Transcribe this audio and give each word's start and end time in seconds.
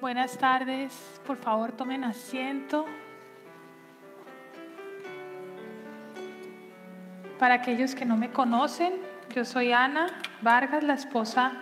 Buenas 0.00 0.38
tardes, 0.38 0.94
por 1.26 1.36
favor 1.36 1.72
tomen 1.72 2.04
asiento. 2.04 2.86
Para 7.38 7.56
aquellos 7.56 7.94
que 7.94 8.06
no 8.06 8.16
me 8.16 8.30
conocen, 8.30 8.94
yo 9.34 9.44
soy 9.44 9.72
Ana 9.72 10.06
Vargas, 10.40 10.84
la 10.84 10.94
esposa 10.94 11.52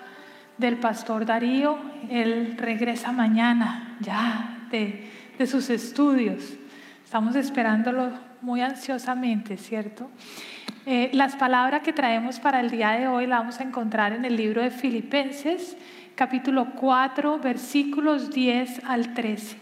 del 0.57 0.77
pastor 0.79 1.27
Darío. 1.27 1.81
Él 2.11 2.57
regresa 2.57 3.11
mañana 3.11 3.97
ya 3.99 4.69
de, 4.71 5.11
de 5.37 5.47
sus 5.49 5.69
estudios. 5.69 6.57
Estamos 7.05 7.35
esperándolo 7.35 8.13
muy 8.41 8.61
ansiosamente, 8.61 9.57
¿cierto? 9.57 10.13
Eh, 10.91 11.11
las 11.13 11.37
palabras 11.37 11.83
que 11.83 11.93
traemos 11.93 12.41
para 12.41 12.61
el 12.61 12.71
día 12.71 12.93
de 12.93 13.09
hoy 13.09 13.27
las 13.27 13.41
vamos 13.41 13.61
a 13.61 13.63
encontrar 13.63 14.15
en 14.15 14.25
el 14.25 14.39
libro 14.39 14.63
de 14.63 14.71
Filipenses, 14.71 15.77
capítulo 16.15 16.69
4, 16.77 17.41
versículos 17.41 18.31
10 18.31 18.85
al 18.87 19.13
13. 19.13 19.59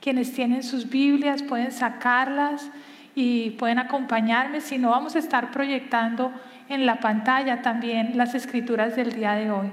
Quienes 0.00 0.32
tienen 0.32 0.62
sus 0.62 0.88
Biblias 0.88 1.42
pueden 1.42 1.72
sacarlas 1.72 2.70
y 3.14 3.50
pueden 3.50 3.80
acompañarme, 3.80 4.62
si 4.62 4.78
no 4.78 4.88
vamos 4.88 5.14
a 5.14 5.18
estar 5.18 5.50
proyectando 5.50 6.32
en 6.70 6.86
la 6.86 7.00
pantalla 7.00 7.60
también 7.60 8.16
las 8.16 8.34
escrituras 8.34 8.96
del 8.96 9.12
día 9.12 9.32
de 9.32 9.50
hoy. 9.50 9.70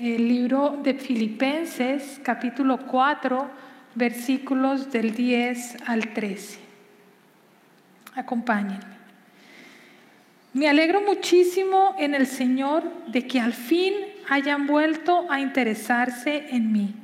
El 0.00 0.26
libro 0.26 0.80
de 0.82 0.94
Filipenses, 0.94 2.18
capítulo 2.24 2.78
4, 2.78 3.50
versículos 3.94 4.90
del 4.90 5.14
10 5.14 5.86
al 5.86 6.14
13. 6.14 6.60
Acompáñenme. 8.14 8.93
Me 10.54 10.68
alegro 10.68 11.00
muchísimo 11.00 11.96
en 11.98 12.14
el 12.14 12.28
Señor 12.28 12.84
de 13.08 13.26
que 13.26 13.40
al 13.40 13.52
fin 13.52 13.92
hayan 14.28 14.68
vuelto 14.68 15.26
a 15.28 15.40
interesarse 15.40 16.46
en 16.50 16.70
mí. 16.70 16.94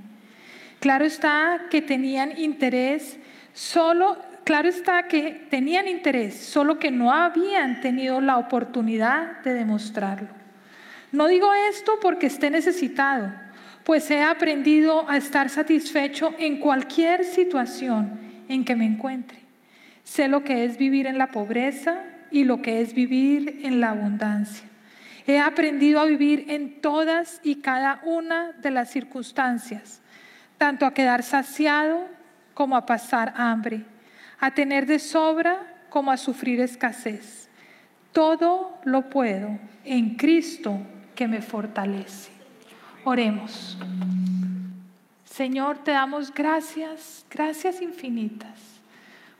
Claro 0.79 1.05
está 1.05 1.63
que 1.69 1.83
tenían 1.83 2.39
interés 2.39 3.19
solo, 3.53 4.19
claro 4.45 4.69
está 4.69 5.09
que 5.09 5.49
tenían 5.51 5.89
interés, 5.89 6.37
solo 6.37 6.79
que 6.79 6.93
no 6.93 7.13
habían 7.13 7.81
tenido 7.81 8.21
la 8.21 8.39
oportunidad 8.39 9.41
de 9.43 9.53
demostrarlo. 9.55 10.29
No 11.11 11.27
digo 11.27 11.53
esto 11.53 11.99
porque 12.01 12.27
esté 12.27 12.51
necesitado, 12.51 13.33
pues 13.83 14.09
he 14.13 14.23
aprendido 14.23 15.11
a 15.11 15.17
estar 15.17 15.51
satisfecho 15.51 16.37
en 16.39 16.61
cualquier 16.61 17.25
situación 17.25 18.45
en 18.49 18.65
que 18.65 18.77
me 18.77 18.87
encuentre. 18.87 19.41
Sé 20.05 20.29
lo 20.29 20.45
que 20.45 20.65
es 20.65 20.79
vivir 20.79 21.09
en 21.09 21.19
la 21.19 21.33
pobreza 21.33 22.05
y 22.31 22.45
lo 22.45 22.63
que 22.63 22.81
es 22.81 22.95
vivir 22.95 23.61
en 23.63 23.81
la 23.81 23.91
abundancia. 23.91 24.69
He 25.27 25.39
aprendido 25.39 26.01
a 26.01 26.07
vivir 26.07 26.47
en 26.49 26.81
todas 26.81 27.41
y 27.43 27.57
cada 27.57 28.01
una 28.05 28.53
de 28.53 28.71
las 28.71 28.91
circunstancias, 28.91 30.01
tanto 30.59 30.87
a 30.87 30.95
quedar 30.95 31.23
saciado 31.23 32.07
como 32.55 32.77
a 32.77 32.87
pasar 32.87 33.35
hambre, 33.37 33.85
a 34.39 34.53
tener 34.53 34.87
de 34.87 34.99
sobra 34.99 35.59
como 35.89 36.11
a 36.11 36.17
sufrir 36.17 36.61
escasez. 36.61 37.49
Todo 38.13 38.79
lo 38.85 39.09
puedo 39.09 39.59
en 39.85 40.17
Cristo 40.17 40.79
que 41.15 41.29
me 41.29 41.43
fortalece. 41.43 42.31
Oremos. 43.05 43.79
Señor, 45.25 45.79
te 45.79 45.93
damos 45.93 46.35
gracias, 46.35 47.25
gracias 47.31 47.81
infinitas 47.81 48.59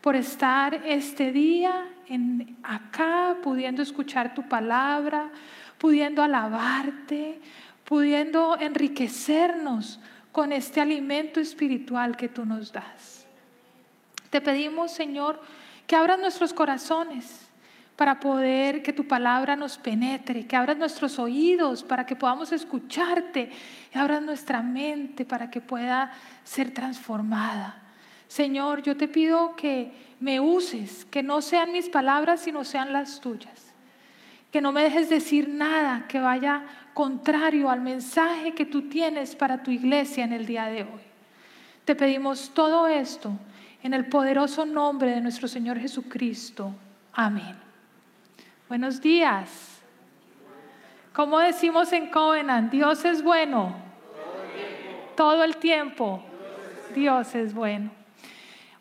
por 0.01 0.17
estar 0.17 0.75
este 0.87 1.33
día 1.33 1.85
en 2.11 2.57
acá, 2.63 3.37
pudiendo 3.43 3.83
escuchar 3.83 4.35
tu 4.35 4.47
palabra, 4.49 5.31
pudiendo 5.79 6.23
alabarte, 6.23 7.41
pudiendo 7.85 8.59
enriquecernos 8.59 10.01
con 10.33 10.53
este 10.53 10.81
alimento 10.81 11.41
espiritual 11.41 12.17
que 12.17 12.29
tú 12.29 12.45
nos 12.45 12.73
das. 12.73 13.27
Te 14.29 14.41
pedimos, 14.41 14.93
Señor, 14.93 15.41
que 15.87 15.97
abras 15.97 16.19
nuestros 16.19 16.53
corazones 16.53 17.49
para 17.97 18.19
poder 18.19 18.83
que 18.83 18.93
tu 18.93 19.07
palabra 19.07 19.57
nos 19.57 19.77
penetre, 19.79 20.47
que 20.47 20.57
abras 20.57 20.77
nuestros 20.77 21.19
oídos 21.19 21.83
para 21.83 22.07
que 22.07 22.17
podamos 22.17 22.51
escucharte, 22.53 23.51
que 23.93 23.99
abras 23.99 24.23
nuestra 24.23 24.63
mente 24.63 25.25
para 25.25 25.51
que 25.51 25.61
pueda 25.61 26.13
ser 26.45 26.73
transformada. 26.73 27.90
Señor, 28.31 28.81
yo 28.85 28.97
te 28.97 29.09
pido 29.09 29.57
que 29.57 29.91
me 30.21 30.39
uses, 30.39 31.05
que 31.07 31.21
no 31.21 31.43
sean 31.43 31.73
mis 31.73 31.89
palabras, 31.89 32.41
sino 32.41 32.63
sean 32.63 32.93
las 32.93 33.21
tuyas. 33.21 33.75
Que 34.53 34.61
no 34.61 34.71
me 34.71 34.85
dejes 34.85 35.11
decir 35.11 35.49
nada 35.49 36.07
que 36.07 36.21
vaya 36.21 36.63
contrario 36.95 37.69
al 37.69 37.81
mensaje 37.81 38.55
que 38.55 38.65
tú 38.65 38.83
tienes 38.83 39.35
para 39.35 39.65
tu 39.65 39.73
iglesia 39.73 40.23
en 40.23 40.33
el 40.33 40.47
día 40.47 40.67
de 40.67 40.83
hoy. 40.83 41.03
Te 41.85 41.97
pedimos 41.97 42.53
todo 42.55 42.87
esto 42.87 43.33
en 43.83 43.95
el 43.95 44.07
poderoso 44.07 44.65
nombre 44.65 45.11
de 45.11 45.21
nuestro 45.21 45.49
Señor 45.49 45.81
Jesucristo. 45.81 46.73
Amén. 47.13 47.57
Buenos 48.69 49.01
días. 49.01 49.81
Como 51.13 51.41
decimos 51.41 51.93
en 51.93 52.13
Covenant, 52.13 52.71
Dios 52.71 53.05
es 53.05 53.25
bueno. 53.25 53.75
Todo 55.17 55.43
el 55.43 55.57
tiempo. 55.57 56.23
Dios 56.95 57.35
es 57.35 57.53
bueno. 57.53 58.00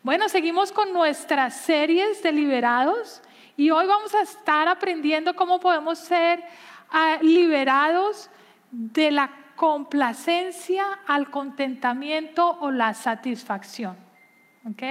Bueno, 0.02 0.30
seguimos 0.30 0.72
con 0.72 0.94
nuestras 0.94 1.54
series 1.54 2.22
de 2.22 2.32
liberados 2.32 3.20
y 3.54 3.70
hoy 3.70 3.86
vamos 3.86 4.14
a 4.14 4.22
estar 4.22 4.66
aprendiendo 4.66 5.36
cómo 5.36 5.60
podemos 5.60 5.98
ser 5.98 6.42
ah, 6.88 7.18
liberados 7.20 8.30
de 8.70 9.10
la 9.10 9.30
complacencia 9.56 11.00
al 11.06 11.30
contentamiento 11.30 12.48
o 12.62 12.70
la 12.70 12.94
satisfacción. 12.94 13.94
¿Ok? 14.66 14.82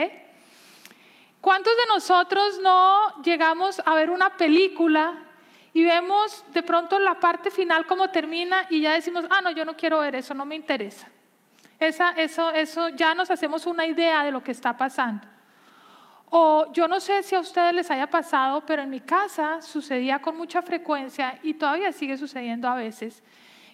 ¿Cuántos 1.41 1.74
de 1.76 1.88
nosotros 1.88 2.59
no 2.62 3.24
llegamos 3.24 3.81
a 3.84 3.96
ver 3.96 4.12
una 4.12 4.38
película 4.38 5.24
y 5.74 5.86
vemos 5.86 6.46
de 6.53 6.62
pronto 6.62 7.00
la 7.00 7.20
parte 7.20 7.50
final 7.50 7.88
cómo 7.88 8.12
termina 8.12 8.68
y 8.70 8.81
ya 8.81 8.94
decimos, 8.94 9.26
ah, 9.31 9.41
no, 9.41 9.50
yo 9.50 9.66
no 9.66 9.76
quiero 9.76 10.02
ver 10.02 10.14
eso, 10.14 10.36
no 10.36 10.46
me 10.46 10.56
interesa? 10.56 11.08
Eso 11.79 12.90
ya 12.90 13.13
nos 13.13 13.31
hacemos 13.31 13.66
una 13.66 13.85
idea 13.85 14.23
de 14.23 14.31
lo 14.31 14.44
que 14.44 14.51
está 14.51 14.75
pasando. 14.75 15.25
O 16.31 16.72
yo 16.73 16.88
no 16.88 17.00
sé 17.00 17.23
si 17.23 17.35
a 17.35 17.40
ustedes 17.40 17.73
les 17.73 17.90
haya 17.90 18.07
pasado, 18.07 18.63
pero 18.66 18.84
en 18.84 18.90
mi 18.90 19.00
casa 19.00 19.62
sucedía 19.62 20.19
con 20.19 20.38
mucha 20.38 20.62
frecuencia 20.62 21.40
y 21.41 21.56
todavía 21.56 21.91
sigue 21.91 22.17
sucediendo 22.17 22.67
a 22.67 22.75
veces, 22.75 23.23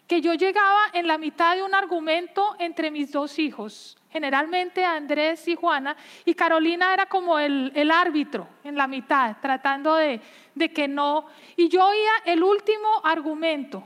que 0.07 0.21
yo 0.21 0.33
llegaba 0.35 0.79
en 0.93 1.07
la 1.07 1.17
mitad 1.17 1.55
de 1.55 1.63
un 1.63 1.73
argumento 1.73 2.55
entre 2.59 2.91
mis 2.91 3.11
dos 3.11 3.39
hijos, 3.39 3.97
generalmente 4.09 4.85
Andrés 4.85 5.47
y 5.49 5.55
Juana, 5.55 5.97
y 6.23 6.33
Carolina 6.33 6.93
era 6.93 7.07
como 7.07 7.39
el, 7.39 7.73
el 7.75 7.91
árbitro 7.91 8.47
en 8.63 8.75
la 8.75 8.87
mitad, 8.87 9.35
tratando 9.41 9.95
de, 9.95 10.21
de 10.53 10.71
que 10.71 10.87
no, 10.87 11.25
y 11.57 11.67
yo 11.67 11.85
oía 11.85 12.11
el 12.23 12.41
último 12.41 12.87
argumento, 13.03 13.83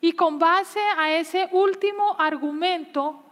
y 0.00 0.12
con 0.12 0.38
base 0.38 0.80
a 0.98 1.10
ese 1.12 1.48
último 1.52 2.16
argumento 2.18 3.22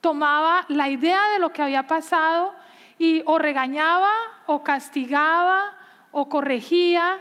tomaba 0.00 0.64
la 0.68 0.88
idea 0.88 1.30
de 1.30 1.38
lo 1.38 1.52
que 1.52 1.62
había 1.62 1.86
pasado 1.86 2.54
y 2.98 3.22
o 3.26 3.38
regañaba 3.38 4.12
o 4.46 4.62
castigaba 4.62 5.76
o 6.12 6.28
corregía, 6.28 7.18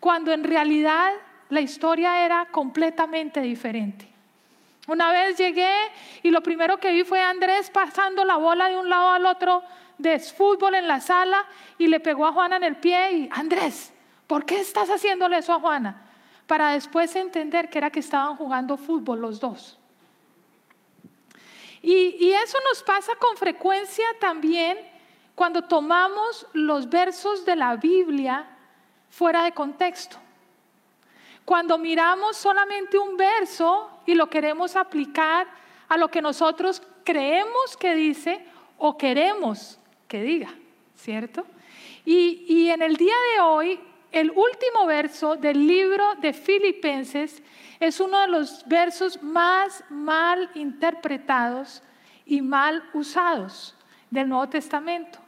cuando 0.00 0.32
en 0.32 0.44
realidad 0.44 1.12
la 1.48 1.60
historia 1.60 2.24
era 2.24 2.46
completamente 2.46 3.40
diferente. 3.40 4.06
Una 4.86 5.12
vez 5.12 5.36
llegué 5.36 5.72
y 6.22 6.30
lo 6.30 6.42
primero 6.42 6.78
que 6.78 6.92
vi 6.92 7.04
fue 7.04 7.20
Andrés 7.20 7.70
pasando 7.70 8.24
la 8.24 8.36
bola 8.36 8.68
de 8.68 8.78
un 8.78 8.88
lado 8.88 9.10
al 9.10 9.26
otro 9.26 9.62
de 9.98 10.18
fútbol 10.18 10.74
en 10.74 10.88
la 10.88 11.00
sala 11.00 11.44
y 11.76 11.86
le 11.88 12.00
pegó 12.00 12.26
a 12.26 12.32
Juana 12.32 12.56
en 12.56 12.64
el 12.64 12.76
pie 12.76 13.12
y 13.12 13.28
Andrés, 13.32 13.92
¿por 14.26 14.44
qué 14.44 14.60
estás 14.60 14.88
haciéndole 14.88 15.38
eso 15.38 15.52
a 15.52 15.60
Juana? 15.60 16.07
Para 16.48 16.72
después 16.72 17.14
entender 17.14 17.68
que 17.68 17.76
era 17.76 17.90
que 17.90 18.00
estaban 18.00 18.34
jugando 18.34 18.78
fútbol 18.78 19.20
los 19.20 19.38
dos. 19.38 19.78
Y, 21.82 22.32
eso 22.32 22.58
nos 22.68 22.82
pasa 22.82 23.14
con 23.16 23.36
frecuencia 23.36 24.06
también 24.18 24.78
cuando 25.34 25.62
tomamos 25.62 26.46
los 26.54 26.88
versos 26.88 27.44
de 27.44 27.54
la 27.54 27.76
Biblia 27.76 28.46
fuera 29.10 29.44
de 29.44 29.52
contexto. 29.52 30.16
Cuando 31.44 31.76
miramos 31.76 32.36
solamente 32.38 32.98
un 32.98 33.16
verso 33.16 33.90
y 34.06 34.14
lo 34.14 34.28
queremos 34.30 34.74
aplicar 34.74 35.46
a 35.88 35.98
lo 35.98 36.08
que 36.08 36.22
nosotros 36.22 36.82
creemos 37.04 37.76
que 37.76 37.94
dice 37.94 38.42
o 38.78 38.96
queremos 38.96 39.78
que 40.08 40.22
diga, 40.22 40.52
¿cierto? 40.96 41.44
Y, 42.06 42.46
y 42.48 42.70
en 42.70 42.80
el 42.80 42.96
día 42.96 43.14
de 43.34 43.40
hoy 43.42 43.80
el 44.10 44.30
último 44.30 44.86
verso 44.86 45.36
del 45.36 45.66
libro 45.66 46.14
de 46.16 46.32
Filipenses 46.32 47.42
es 47.78 48.00
uno 48.00 48.20
de 48.20 48.28
los 48.28 48.66
versos 48.66 49.22
más 49.22 49.84
mal 49.90 50.50
interpretados 50.54 51.82
y 52.26 52.40
mal 52.40 52.82
usados 52.94 53.76
del 54.10 54.28
Nuevo 54.28 54.48
Testamento. 54.48 55.18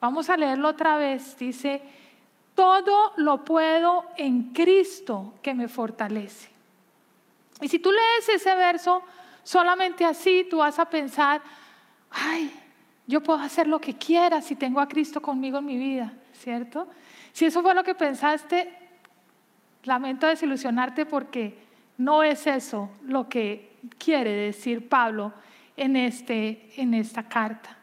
Vamos 0.00 0.28
a 0.28 0.36
leerlo 0.36 0.68
otra 0.68 0.96
vez. 0.96 1.36
Dice, 1.38 1.80
todo 2.54 3.12
lo 3.16 3.44
puedo 3.44 4.06
en 4.16 4.52
Cristo 4.52 5.34
que 5.42 5.54
me 5.54 5.68
fortalece. 5.68 6.50
Y 7.60 7.68
si 7.68 7.78
tú 7.78 7.92
lees 7.92 8.28
ese 8.28 8.54
verso 8.54 9.02
solamente 9.44 10.04
así 10.04 10.46
tú 10.48 10.58
vas 10.58 10.78
a 10.78 10.88
pensar, 10.88 11.40
ay, 12.10 12.52
yo 13.06 13.22
puedo 13.22 13.40
hacer 13.40 13.66
lo 13.66 13.80
que 13.80 13.94
quiera 13.94 14.40
si 14.40 14.54
tengo 14.54 14.80
a 14.80 14.88
Cristo 14.88 15.20
conmigo 15.20 15.58
en 15.58 15.64
mi 15.64 15.76
vida, 15.76 16.12
¿cierto? 16.32 16.88
Si 17.32 17.46
eso 17.46 17.62
fue 17.62 17.74
lo 17.74 17.82
que 17.82 17.94
pensaste, 17.94 18.72
lamento 19.84 20.26
desilusionarte 20.26 21.06
porque 21.06 21.58
no 21.98 22.22
es 22.22 22.46
eso 22.46 22.90
lo 23.04 23.28
que 23.28 23.76
quiere 23.98 24.30
decir 24.30 24.88
Pablo 24.88 25.32
en, 25.76 25.96
este, 25.96 26.70
en 26.76 26.94
esta 26.94 27.28
carta. 27.28 27.78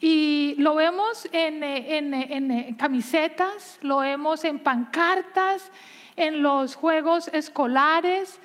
Y 0.00 0.56
lo 0.58 0.74
vemos 0.74 1.28
en, 1.32 1.62
en, 1.62 2.74
camisetas, 2.74 3.78
lo 3.82 3.98
vemos 3.98 4.44
en 4.44 4.58
pancartas, 4.58 5.70
en 6.16 6.42
los 6.42 6.74
juegos 6.74 7.28
escolares. 7.28 8.40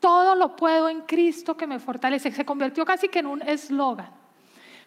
Todo 0.00 0.34
lo 0.34 0.56
puedo 0.56 0.88
en 0.88 1.02
Cristo 1.02 1.54
que 1.54 1.66
me 1.66 1.78
fortalece. 1.78 2.32
Se 2.32 2.46
convirtió 2.46 2.86
casi 2.86 3.08
que 3.08 3.18
en 3.18 3.26
un 3.26 3.42
eslogan. 3.42 4.21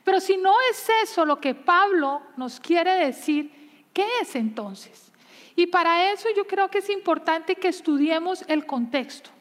Pero 0.05 0.21
si 0.21 0.37
no 0.37 0.53
es 0.71 0.87
eso 1.03 1.25
lo 1.25 1.41
que 1.41 1.55
Pablo 1.55 2.21
nos 2.37 2.59
quiere 2.59 2.93
decir, 2.93 3.51
¿qué 3.91 4.05
es 4.21 4.35
entonces? 4.35 5.11
Y 5.55 5.67
para 5.67 6.11
eso 6.11 6.29
yo 6.37 6.45
creo 6.45 6.69
que 6.69 6.77
es 6.77 6.89
importante 6.89 7.55
que 7.55 7.69
estudiemos 7.69 8.45
el 8.47 8.67
contexto, 8.67 9.31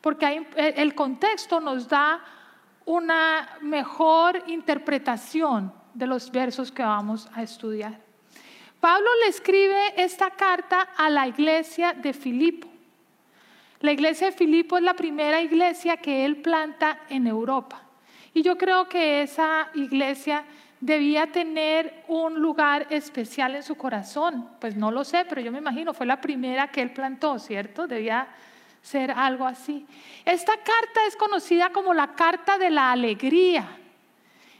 porque 0.00 0.46
el 0.56 0.94
contexto 0.94 1.60
nos 1.60 1.88
da 1.88 2.24
una 2.84 3.58
mejor 3.60 4.44
interpretación 4.46 5.72
de 5.92 6.06
los 6.06 6.30
versos 6.30 6.70
que 6.70 6.82
vamos 6.84 7.28
a 7.34 7.42
estudiar. 7.42 7.98
Pablo 8.80 9.08
le 9.24 9.28
escribe 9.28 10.00
esta 10.00 10.30
carta 10.30 10.90
a 10.96 11.10
la 11.10 11.26
iglesia 11.26 11.92
de 11.92 12.12
Filipo. 12.12 12.68
La 13.80 13.90
iglesia 13.90 14.28
de 14.28 14.36
Filipo 14.36 14.76
es 14.76 14.84
la 14.84 14.94
primera 14.94 15.42
iglesia 15.42 15.96
que 15.96 16.24
él 16.24 16.36
planta 16.36 17.00
en 17.08 17.26
Europa. 17.26 17.87
Y 18.34 18.42
yo 18.42 18.56
creo 18.58 18.88
que 18.88 19.22
esa 19.22 19.68
iglesia 19.74 20.44
debía 20.80 21.26
tener 21.32 22.04
un 22.08 22.40
lugar 22.40 22.86
especial 22.90 23.56
en 23.56 23.62
su 23.62 23.76
corazón. 23.76 24.48
Pues 24.60 24.76
no 24.76 24.90
lo 24.90 25.04
sé, 25.04 25.24
pero 25.28 25.40
yo 25.40 25.50
me 25.50 25.58
imagino, 25.58 25.94
fue 25.94 26.06
la 26.06 26.20
primera 26.20 26.68
que 26.68 26.82
él 26.82 26.92
plantó, 26.92 27.38
¿cierto? 27.38 27.86
Debía 27.86 28.28
ser 28.82 29.10
algo 29.10 29.46
así. 29.46 29.86
Esta 30.24 30.56
carta 30.56 31.06
es 31.06 31.16
conocida 31.16 31.70
como 31.70 31.92
la 31.94 32.14
carta 32.14 32.58
de 32.58 32.70
la 32.70 32.92
alegría. 32.92 33.66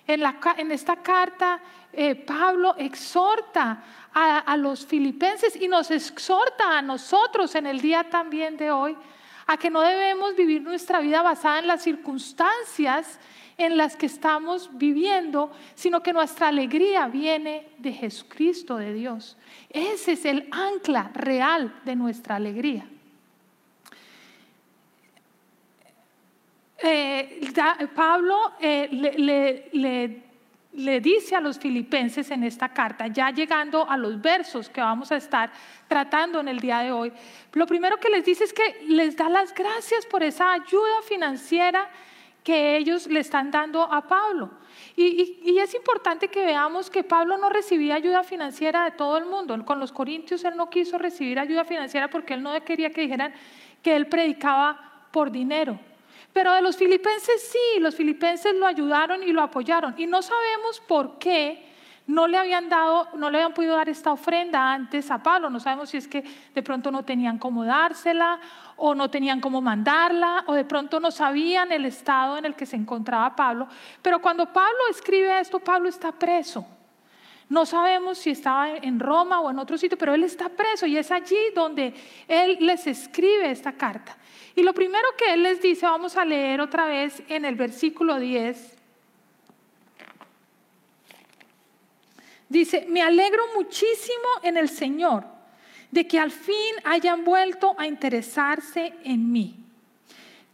En, 0.06 0.73
esta 0.73 0.97
carta, 0.97 1.61
eh, 1.93 2.14
Pablo 2.14 2.75
exhorta 2.79 3.82
a, 4.14 4.56
los 4.56 4.87
filipenses 4.87 5.55
y 5.55 5.69
nos 5.69 5.91
exhorta 5.91 6.79
a 6.79 6.82
nosotros 6.82 7.55
en 7.55 7.67
el 7.67 7.81
día 7.81 8.05
también 8.05 8.56
de 8.56 8.71
hoy 8.71 8.97
a 9.47 9.56
que 9.56 9.71
no 9.71 9.81
debemos 9.81 10.35
vivir 10.35 10.62
nuestra 10.62 11.00
vida 11.00 11.23
basada 11.23 11.59
en 11.59 11.67
las 11.67 11.82
circunstancias 11.82 13.19
en 13.59 13.77
las 13.77 13.97
que 13.97 14.07
estamos 14.07 14.71
viviendo, 14.73 15.51
sino 15.75 16.01
que 16.01 16.13
nuestra 16.13 16.49
alegría 16.49 17.09
viene 17.09 17.67
de 17.79 17.93
Jesucristo, 17.93 18.77
de 18.77 18.95
Dios. 18.95 19.37
Ese 19.69 20.13
es 20.13 20.25
el 20.25 20.49
ancla 20.53 21.11
real 21.13 21.81
de 21.85 21.97
nuestra 21.97 22.37
alegría. 22.37 22.87
Eh, 26.81 27.53
Pablo 27.93 28.53
eh, 28.61 28.89
le, 28.93 30.23
le, 30.73 31.01
dice 31.01 31.35
a 31.35 31.41
los 31.41 31.59
filipenses 31.59 32.31
en 32.31 32.45
esta 32.45 32.69
carta, 32.69 33.09
ya 33.09 33.33
llegando 33.33 33.91
a 33.91 33.97
los 33.97 34.23
versos 34.23 34.69
que 34.71 34.81
vamos 34.81 35.11
a 35.11 35.17
estar 35.17 35.51
tratando 35.89 36.39
en 36.39 36.47
el 36.47 36.61
día 36.61 36.79
de 36.79 36.93
hoy, 36.93 37.13
lo 37.55 37.67
primero 37.67 37.99
que 37.99 38.09
les 38.09 38.25
dice 38.25 38.45
es 38.45 38.53
que 38.53 38.85
les 38.87 39.17
da 39.17 39.29
las 39.29 39.53
gracias 39.53 40.07
por 40.07 40.23
esa 40.23 40.53
ayuda 40.53 41.03
financiera 41.09 41.91
que 42.49 42.79
ellos 42.79 43.06
le 43.09 43.21
están 43.21 43.50
dando 43.50 43.83
a 43.83 44.00
Pablo. 44.09 44.49
Y, 44.97 45.59
es 45.59 45.75
importante 45.75 46.29
que 46.29 46.47
veamos 46.47 46.89
que 46.89 47.05
Pablo 47.05 47.37
no 47.37 47.50
recibía 47.50 47.97
ayuda 47.97 48.23
financiera 48.23 48.85
de 48.87 48.93
todo 48.93 49.19
el 49.19 49.27
mundo. 49.27 49.62
Con 49.67 49.79
los 49.79 49.93
corintios 49.93 50.43
él 50.45 50.56
no 50.56 50.71
quiso 50.71 50.97
recibir 50.97 51.39
ayuda 51.39 51.67
financiera 51.67 52.09
porque 52.09 52.33
él 52.33 52.43
no 52.43 52.59
quería 52.65 52.89
que 52.89 53.03
dijeran 53.03 53.35
que 53.83 53.95
él 53.95 54.06
predicaba 54.06 54.81
por 55.12 55.31
dinero. 55.31 55.79
Pero 56.33 56.55
de 56.55 56.62
los 56.62 56.79
filipenses 56.79 57.50
sí, 57.53 57.81
los 57.81 57.95
filipenses 57.95 58.55
lo 58.55 58.67
ayudaron 58.67 59.23
y 59.23 59.31
lo 59.31 59.43
apoyaron. 59.43 59.95
Y 59.99 60.06
no 60.06 60.23
sabemos 60.23 60.81
por 60.89 61.19
qué 61.19 61.68
no 62.09 62.27
le 62.27 62.39
habían 62.39 62.71
dado, 62.71 63.07
no 63.17 63.31
le 63.31 63.37
habían 63.37 63.53
podido 63.53 63.77
dar 63.77 63.91
esta 63.91 64.13
ofrenda 64.13 64.73
antes 64.73 65.11
a 65.11 65.23
Pablo. 65.23 65.51
No 65.51 65.61
sabemos 65.61 65.91
si 65.91 65.99
es 65.99 66.09
que 66.09 66.25
de 66.55 66.63
pronto 66.63 66.91
no 66.91 67.05
tenían 67.05 67.39
cómo 67.39 67.65
dársela 67.65 68.41
o 68.77 68.95
no 68.95 69.11
tenían 69.11 69.41
cómo 69.41 69.61
mandarla 69.61 70.43
o 70.47 70.55
de 70.55 70.65
pronto 70.65 71.01
no 71.01 71.11
sabían 71.11 71.71
el 71.71 71.85
estado 71.85 72.39
en 72.39 72.47
el 72.47 72.57
que 72.57 72.65
se 72.65 72.77
encontraba 72.77 73.37
Pablo. 73.37 73.69
Pero 74.01 74.23
cuando 74.23 74.51
Pablo 74.51 74.79
escribe 74.91 75.39
esto, 75.39 75.61
Pablo 75.61 75.91
está 75.91 76.11
preso. 76.11 76.67
No 77.51 77.67
sabemos 77.67 78.17
si 78.17 78.31
estaba 78.31 78.71
en 78.71 78.99
Roma 79.01 79.41
o 79.41 79.51
en 79.51 79.59
otro 79.59 79.77
sitio, 79.77 79.99
pero 79.99 80.15
él 80.15 80.25
está 80.25 80.49
preso 80.49 80.87
y 80.87 80.97
es 80.97 81.11
allí 81.11 81.37
donde 81.55 81.93
él 82.27 82.57
les 82.61 82.87
escribe 82.87 83.51
esta 83.51 83.73
carta. 83.73 84.17
Y 84.57 84.63
lo 84.63 84.73
primero 84.73 85.07
que 85.19 85.35
él 85.35 85.43
les 85.43 85.61
dice, 85.61 85.85
vamos 85.85 86.17
a 86.17 86.25
leer 86.25 86.63
otra 86.63 86.87
vez 86.87 87.23
en 87.29 87.45
el 87.45 87.55
versículo 87.55 88.19
10. 88.19 88.78
Dice, 92.49 92.87
me 92.89 93.03
alegro 93.03 93.43
muchísimo 93.55 94.29
en 94.43 94.56
el 94.56 94.69
Señor 94.69 95.25
de 95.91 96.06
que 96.06 96.19
al 96.19 96.31
fin 96.31 96.75
hayan 96.85 97.25
vuelto 97.25 97.75
a 97.79 97.87
interesarse 97.87 98.95
en 99.05 99.31
mí. 99.31 99.56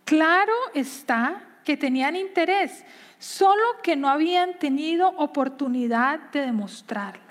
Claro 0.04 0.52
está 0.74 1.42
que 1.64 1.76
tenían 1.76 2.14
interés, 2.14 2.84
solo 3.18 3.62
que 3.82 3.96
no 3.96 4.08
habían 4.08 4.58
tenido 4.58 5.08
oportunidad 5.08 6.18
de 6.30 6.42
demostrarlo. 6.42 7.22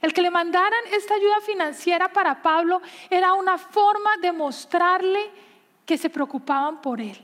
El 0.00 0.12
que 0.12 0.22
le 0.22 0.30
mandaran 0.30 0.80
esta 0.92 1.14
ayuda 1.14 1.40
financiera 1.46 2.12
para 2.12 2.42
Pablo 2.42 2.82
era 3.08 3.34
una 3.34 3.56
forma 3.56 4.16
de 4.20 4.32
mostrarle 4.32 5.30
que 5.86 5.96
se 5.96 6.10
preocupaban 6.10 6.80
por 6.80 7.00
él. 7.00 7.16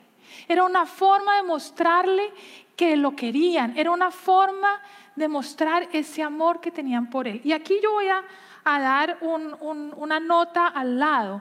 Era 0.46 0.62
una 0.62 0.86
forma 0.86 1.36
de 1.36 1.42
mostrarle 1.42 2.32
que 2.76 2.96
lo 2.96 3.16
querían, 3.16 3.76
era 3.76 3.90
una 3.90 4.12
forma 4.12 4.80
de 5.18 5.28
mostrar 5.28 5.88
ese 5.92 6.22
amor 6.22 6.60
que 6.60 6.70
tenían 6.70 7.10
por 7.10 7.26
él. 7.26 7.40
Y 7.44 7.52
aquí 7.52 7.78
yo 7.82 7.92
voy 7.92 8.08
a, 8.08 8.24
dar 8.64 9.18
una 9.22 10.20
nota 10.20 10.66
al 10.66 10.98
lado, 10.98 11.40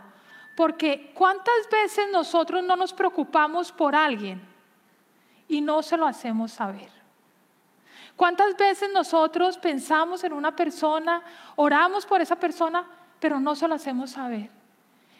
porque 0.56 1.12
¿cuántas 1.14 1.70
veces 1.70 2.08
nosotros 2.12 2.64
no 2.64 2.78
nos 2.78 2.94
preocupamos 2.94 3.72
por 3.72 3.96
alguien 3.96 4.42
y 5.50 5.60
no 5.60 5.84
se 5.84 5.98
lo 5.98 6.08
hacemos 6.08 6.54
saber? 6.54 6.90
¿Cuántas 8.16 8.56
veces 8.58 8.90
nosotros 8.94 9.58
pensamos 9.58 10.24
en 10.24 10.34
una 10.34 10.56
persona, 10.56 11.22
oramos 11.58 12.06
por 12.06 12.22
esa 12.22 12.38
persona, 12.38 12.86
pero 13.20 13.40
no 13.40 13.56
se 13.56 13.68
lo 13.68 13.76
hacemos 13.76 14.12
saber? 14.12 14.50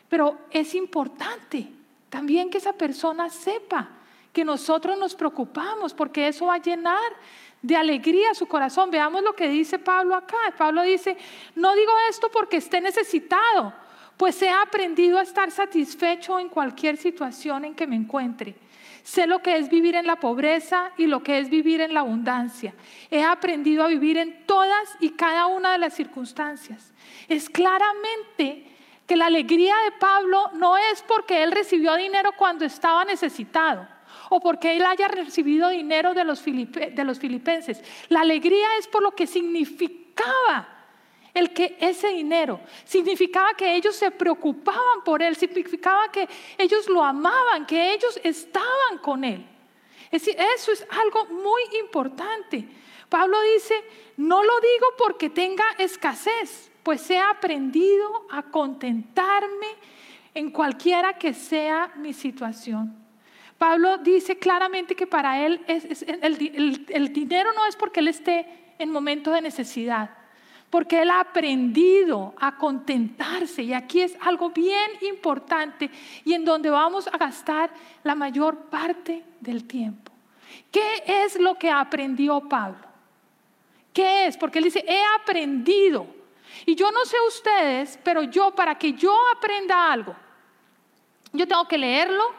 Pero 0.08 0.38
es 0.50 0.74
importante 0.76 1.70
también 2.10 2.50
que 2.50 2.58
esa 2.58 2.74
persona 2.74 3.30
sepa 3.30 3.97
que 4.38 4.46
nosotros 4.46 5.00
nos 5.00 5.16
preocupamos 5.16 5.96
porque 5.96 6.28
eso 6.28 6.46
va 6.46 6.54
a 6.54 6.62
llenar 6.62 7.12
de 7.60 7.76
alegría 7.76 8.36
su 8.36 8.46
corazón. 8.46 8.92
Veamos 8.92 9.24
lo 9.24 9.34
que 9.34 9.50
dice 9.50 9.80
Pablo 9.80 10.14
acá. 10.14 10.38
Pablo 10.56 10.84
dice, 10.84 11.18
no 11.56 11.74
digo 11.74 11.92
esto 12.08 12.30
porque 12.32 12.58
esté 12.58 12.80
necesitado, 12.80 13.74
pues 14.16 14.40
he 14.44 14.52
aprendido 14.52 15.18
a 15.18 15.24
estar 15.24 15.50
satisfecho 15.50 16.38
en 16.38 16.50
cualquier 16.50 16.98
situación 16.98 17.66
en 17.66 17.74
que 17.74 17.88
me 17.88 17.96
encuentre. 17.96 18.54
Sé 19.02 19.26
lo 19.26 19.42
que 19.42 19.58
es 19.58 19.72
vivir 19.72 19.96
en 19.96 20.06
la 20.06 20.18
pobreza 20.18 20.92
y 20.98 21.08
lo 21.08 21.24
que 21.24 21.40
es 21.40 21.50
vivir 21.50 21.82
en 21.82 21.96
la 21.96 22.02
abundancia. 22.02 22.76
He 23.10 23.24
aprendido 23.24 23.86
a 23.86 23.88
vivir 23.88 24.20
en 24.20 24.46
todas 24.46 24.98
y 25.00 25.14
cada 25.14 25.48
una 25.48 25.72
de 25.72 25.80
las 25.80 25.96
circunstancias. 25.96 26.94
Es 27.28 27.50
claramente 27.50 28.68
que 29.08 29.16
la 29.16 29.26
alegría 29.26 29.74
de 29.86 29.94
Pablo 29.94 30.52
no 30.54 30.78
es 30.78 31.02
porque 31.08 31.42
él 31.42 31.52
recibió 31.52 31.96
dinero 31.96 32.34
cuando 32.38 32.66
estaba 32.66 33.04
necesitado 33.04 33.97
o 34.30 34.40
porque 34.40 34.76
él 34.76 34.86
haya 34.86 35.08
recibido 35.08 35.70
dinero 35.70 36.14
de 36.14 36.24
los, 36.24 36.42
filipenses. 36.42 37.84
La 38.10 38.22
alegría 38.22 38.68
es 38.80 38.88
por 38.88 39.02
lo 39.04 39.12
que 39.12 39.28
significaba 39.28 40.74
el 41.34 41.54
que 41.54 41.78
ese 41.80 42.08
dinero 42.10 42.60
significaba 42.84 43.54
que 43.54 43.76
ellos 43.76 43.96
se 43.96 44.10
preocupaban 44.10 45.04
por 45.06 45.22
él, 45.22 45.36
significaba 45.36 46.12
que 46.12 46.28
ellos 46.58 46.90
lo 46.90 47.04
amaban, 47.04 47.66
que 47.66 47.94
ellos 47.94 48.20
estaban 48.24 48.98
con 49.02 49.24
él. 49.24 49.46
Es 50.10 50.26
decir, 50.26 50.36
eso 50.56 50.72
es 50.72 50.86
algo 50.90 51.26
muy 51.26 51.62
importante. 51.80 52.68
Pablo 53.10 53.38
dice, 53.54 53.76
no 54.18 54.44
lo 54.44 54.60
digo 54.60 54.88
porque 54.98 55.30
tenga 55.30 55.64
escasez, 55.78 56.72
pues 56.82 57.10
he 57.10 57.20
aprendido 57.20 58.26
a 58.32 58.44
contentarme 58.44 59.68
en 60.34 60.50
cualquiera 60.50 61.18
que 61.18 61.34
sea 61.34 61.94
mi 61.98 62.14
situación. 62.14 63.07
Pablo 63.58 63.98
dice 63.98 64.38
claramente 64.38 64.96
que 64.96 65.08
para 65.08 65.46
él 65.46 65.64
el, 65.68 67.14
dinero 67.14 67.52
no 67.54 67.66
es 67.66 67.76
porque 67.76 68.02
él 68.02 68.08
esté 68.08 68.46
en 68.78 68.92
momento 68.92 69.32
de 69.32 69.42
necesidad. 69.42 70.12
porque 70.70 71.02
él 71.02 71.10
ha 71.10 71.22
aprendido 71.22 72.34
a 72.38 72.58
contentarse 72.58 73.64
y 73.64 73.74
aquí 73.74 74.02
es 74.02 74.18
algo 74.20 74.50
bien 74.50 74.92
importante 75.02 75.90
y 76.26 76.34
en 76.34 76.44
donde 76.44 76.70
vamos 76.70 77.08
a 77.08 77.18
gastar 77.18 77.70
la 78.04 78.16
mayor 78.16 78.66
parte 78.66 79.24
del 79.40 79.64
tiempo. 79.64 80.12
¿Qué 80.70 81.04
es 81.06 81.40
lo 81.40 81.56
que 81.56 81.72
aprendió 81.72 82.42
Pablo? 82.42 82.86
¿Qué 83.94 84.28
es? 84.28 84.38
Porque 84.38 84.60
él 84.60 84.66
dice, 84.66 84.84
he 84.86 85.02
aprendido. 85.20 86.06
Y 86.66 86.76
yo 86.76 86.92
no 86.92 87.06
sé 87.06 87.16
ustedes, 87.28 87.98
pero 88.04 88.24
yo 88.24 88.54
para 88.54 88.78
que 88.78 88.94
yo 88.94 89.16
aprenda 89.36 89.92
algo, 89.92 90.16
yo 91.34 91.48
tengo 91.48 91.68
que 91.68 91.78
leerlo, 91.78 92.32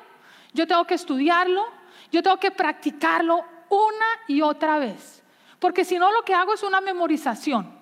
yo 0.53 0.67
tengo 0.67 0.85
que 0.85 0.95
estudiarlo, 0.95 1.67
yo 2.11 2.23
tengo 2.23 2.39
que 2.39 2.51
practicarlo 2.51 3.45
una 3.69 4.07
y 4.27 4.43
otra 4.43 4.79
vez. 4.79 5.23
Porque 5.59 5.85
si 5.85 5.99
no, 5.99 6.13
lo 6.13 6.23
que 6.23 6.35
hago 6.35 6.55
es 6.55 6.63
una 6.63 6.81
memorización, 6.81 7.79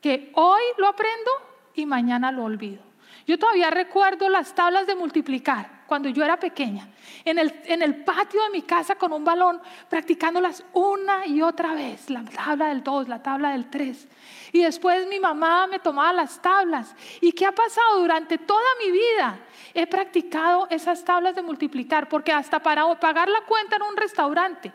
que 0.00 0.30
hoy 0.34 0.62
lo 0.76 0.86
aprendo 0.86 1.30
y 1.74 1.86
mañana 1.86 2.32
lo 2.32 2.44
olvido. 2.44 2.82
Yo 3.26 3.38
todavía 3.38 3.70
recuerdo 3.70 4.28
las 4.28 4.54
tablas 4.54 4.86
de 4.86 4.94
multiplicar 4.94 5.77
cuando 5.88 6.10
yo 6.10 6.22
era 6.22 6.36
pequeña, 6.38 6.86
en 7.24 7.38
el, 7.38 7.62
en 7.64 7.80
el 7.80 8.04
patio 8.04 8.42
de 8.42 8.50
mi 8.50 8.60
casa 8.60 8.96
con 8.96 9.10
un 9.10 9.24
balón, 9.24 9.58
practicándolas 9.88 10.62
una 10.74 11.26
y 11.26 11.40
otra 11.40 11.72
vez, 11.72 12.10
la 12.10 12.22
tabla 12.26 12.66
del 12.68 12.82
2, 12.84 13.08
la 13.08 13.22
tabla 13.22 13.52
del 13.52 13.70
3. 13.70 14.06
Y 14.52 14.60
después 14.60 15.08
mi 15.08 15.18
mamá 15.18 15.66
me 15.66 15.78
tomaba 15.78 16.12
las 16.12 16.42
tablas. 16.42 16.94
¿Y 17.22 17.32
qué 17.32 17.46
ha 17.46 17.52
pasado 17.52 18.00
durante 18.00 18.36
toda 18.36 18.66
mi 18.84 18.92
vida? 18.92 19.38
He 19.72 19.86
practicado 19.86 20.66
esas 20.68 21.02
tablas 21.02 21.34
de 21.34 21.40
multiplicar, 21.40 22.06
porque 22.06 22.32
hasta 22.32 22.62
para 22.62 22.86
pagar 23.00 23.30
la 23.30 23.40
cuenta 23.46 23.76
en 23.76 23.82
un 23.82 23.96
restaurante, 23.96 24.70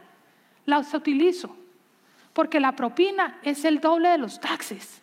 las 0.66 0.92
utilizo, 0.96 1.56
porque 2.34 2.60
la 2.60 2.72
propina 2.72 3.40
es 3.44 3.66
el 3.66 3.80
doble 3.80 4.10
de 4.10 4.18
los 4.18 4.40
taxes. 4.40 5.00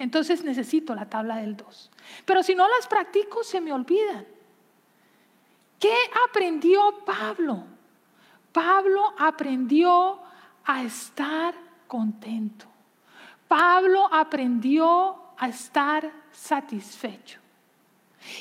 Entonces 0.00 0.42
necesito 0.42 0.96
la 0.96 1.08
tabla 1.08 1.36
del 1.36 1.56
2. 1.56 1.90
Pero 2.24 2.42
si 2.42 2.56
no 2.56 2.66
las 2.68 2.88
practico, 2.88 3.44
se 3.44 3.60
me 3.60 3.72
olvidan. 3.72 4.34
¿Qué 5.84 5.94
aprendió 6.26 7.04
Pablo? 7.04 7.62
Pablo 8.52 9.12
aprendió 9.18 10.18
a 10.64 10.82
estar 10.82 11.54
contento. 11.86 12.64
Pablo 13.46 14.08
aprendió 14.10 15.34
a 15.36 15.46
estar 15.46 16.10
satisfecho. 16.32 17.38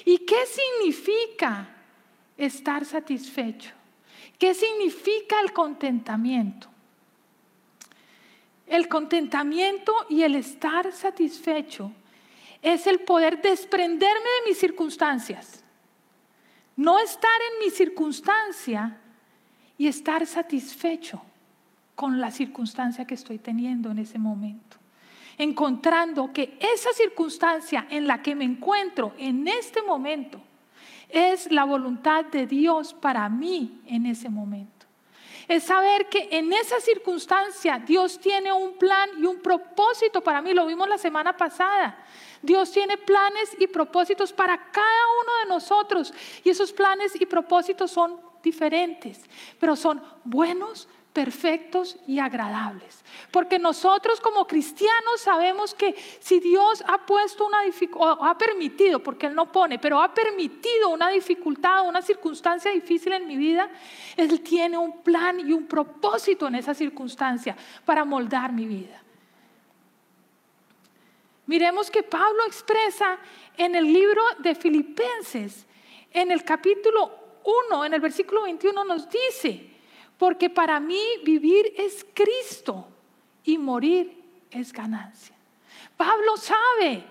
¿Y 0.06 0.20
qué 0.20 0.46
significa 0.46 1.68
estar 2.38 2.86
satisfecho? 2.86 3.72
¿Qué 4.40 4.54
significa 4.54 5.42
el 5.42 5.52
contentamiento? 5.52 6.70
El 8.66 8.88
contentamiento 8.88 9.94
y 10.08 10.24
el 10.24 10.36
estar 10.36 10.94
satisfecho 10.94 11.92
es 12.62 12.88
el 12.88 13.02
poder 13.02 13.42
desprenderme 13.42 14.30
de 14.30 14.48
mis 14.48 14.58
circunstancias. 14.58 15.63
No 16.76 17.00
estar 17.00 17.32
en 17.52 17.66
mi 17.66 17.72
circunstancia 17.72 18.98
y 19.78 19.88
estar 19.88 20.26
satisfecho 20.26 21.22
con 21.96 22.20
la 22.20 22.32
circunstancia 22.32 23.06
que 23.06 23.14
estoy 23.14 23.38
teniendo 23.38 23.92
en 23.92 24.00
ese 24.00 24.18
momento. 24.18 24.78
Encontrando 25.38 26.32
que 26.32 26.58
esa 26.60 26.92
circunstancia 26.94 27.88
en 27.90 28.08
la 28.08 28.22
que 28.22 28.36
me 28.36 28.46
encuentro 28.46 29.14
en 29.18 29.48
este 29.48 29.82
momento 29.82 30.42
es 31.10 31.52
la 31.52 31.64
voluntad 31.64 32.26
de 32.26 32.48
Dios 32.48 32.94
para 32.94 33.30
mí 33.30 33.82
en 33.86 34.06
ese 34.06 34.30
momento. 34.30 34.74
Es 35.48 35.66
saber 35.66 36.08
que 36.08 36.30
en 36.32 36.54
esa 36.54 36.80
circunstancia 36.80 37.78
Dios 37.78 38.20
tiene 38.20 38.52
un 38.52 38.74
plan 38.78 39.10
y 39.20 39.26
un 39.26 39.40
propósito 39.42 40.22
para 40.22 40.42
mí. 40.42 40.54
Lo 40.54 40.66
vimos 40.66 40.88
la 40.88 40.98
semana 40.98 41.36
pasada. 41.36 41.98
Dios 42.44 42.72
tiene 42.72 42.98
planes 42.98 43.56
y 43.58 43.68
propósitos 43.68 44.32
para 44.34 44.70
cada 44.72 45.04
uno 45.24 45.32
de 45.42 45.50
nosotros. 45.50 46.14
Y 46.44 46.50
esos 46.50 46.72
planes 46.72 47.20
y 47.20 47.26
propósitos 47.26 47.90
son 47.90 48.20
diferentes, 48.44 49.22
pero 49.60 49.76
son 49.76 50.04
buenos, 50.26 50.88
perfectos 51.14 51.96
y 52.08 52.20
agradables. 52.20 53.04
Porque 53.32 53.60
nosotros 53.60 54.20
como 54.20 54.46
cristianos 54.48 55.22
sabemos 55.22 55.74
que 55.74 55.96
si 56.20 56.40
Dios 56.40 56.84
ha 56.88 57.06
puesto 57.06 57.46
una 57.46 57.62
dificultad, 57.62 58.18
ha 58.20 58.38
permitido, 58.38 59.02
porque 59.02 59.28
Él 59.28 59.36
no 59.36 59.52
pone, 59.52 59.80
pero 59.80 60.02
ha 60.02 60.14
permitido 60.14 60.90
una 60.90 61.10
dificultad, 61.10 61.88
una 61.88 62.02
circunstancia 62.02 62.72
difícil 62.72 63.14
en 63.14 63.28
mi 63.28 63.38
vida, 63.38 63.70
Él 64.18 64.42
tiene 64.42 64.78
un 64.78 65.02
plan 65.02 65.40
y 65.40 65.54
un 65.54 65.68
propósito 65.68 66.48
en 66.48 66.56
esa 66.56 66.74
circunstancia 66.74 67.56
para 67.86 68.04
moldar 68.04 68.52
mi 68.52 68.66
vida. 68.66 69.03
Miremos 71.46 71.92
que 71.92 72.04
Pablo 72.04 72.46
expresa 72.48 73.20
en 73.58 73.76
el 73.76 73.92
libro 73.92 74.22
de 74.40 74.56
Filipenses, 74.56 75.66
en 76.12 76.32
el 76.32 76.44
capítulo 76.44 77.12
1, 77.70 77.86
en 77.86 77.94
el 77.94 78.00
versículo 78.00 78.44
21 78.44 78.86
nos 78.86 79.10
dice, 79.10 79.70
porque 80.18 80.50
para 80.50 80.80
mí 80.80 81.02
vivir 81.24 81.74
es 81.78 82.06
Cristo 82.14 82.88
y 83.44 83.58
morir 83.58 84.24
es 84.52 84.72
ganancia. 84.72 85.36
Pablo 85.98 86.38
sabe 86.38 87.04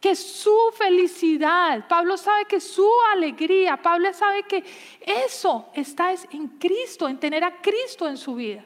que 0.00 0.14
su 0.14 0.56
felicidad, 0.74 1.86
Pablo 1.88 2.16
sabe 2.16 2.46
que 2.46 2.60
su 2.60 2.88
alegría, 3.12 3.76
Pablo 3.76 4.12
sabe 4.14 4.44
que 4.44 4.64
eso 5.00 5.68
está 5.74 6.14
en 6.30 6.48
Cristo, 6.58 7.08
en 7.08 7.18
tener 7.18 7.44
a 7.44 7.60
Cristo 7.60 8.08
en 8.08 8.16
su 8.16 8.34
vida. 8.34 8.64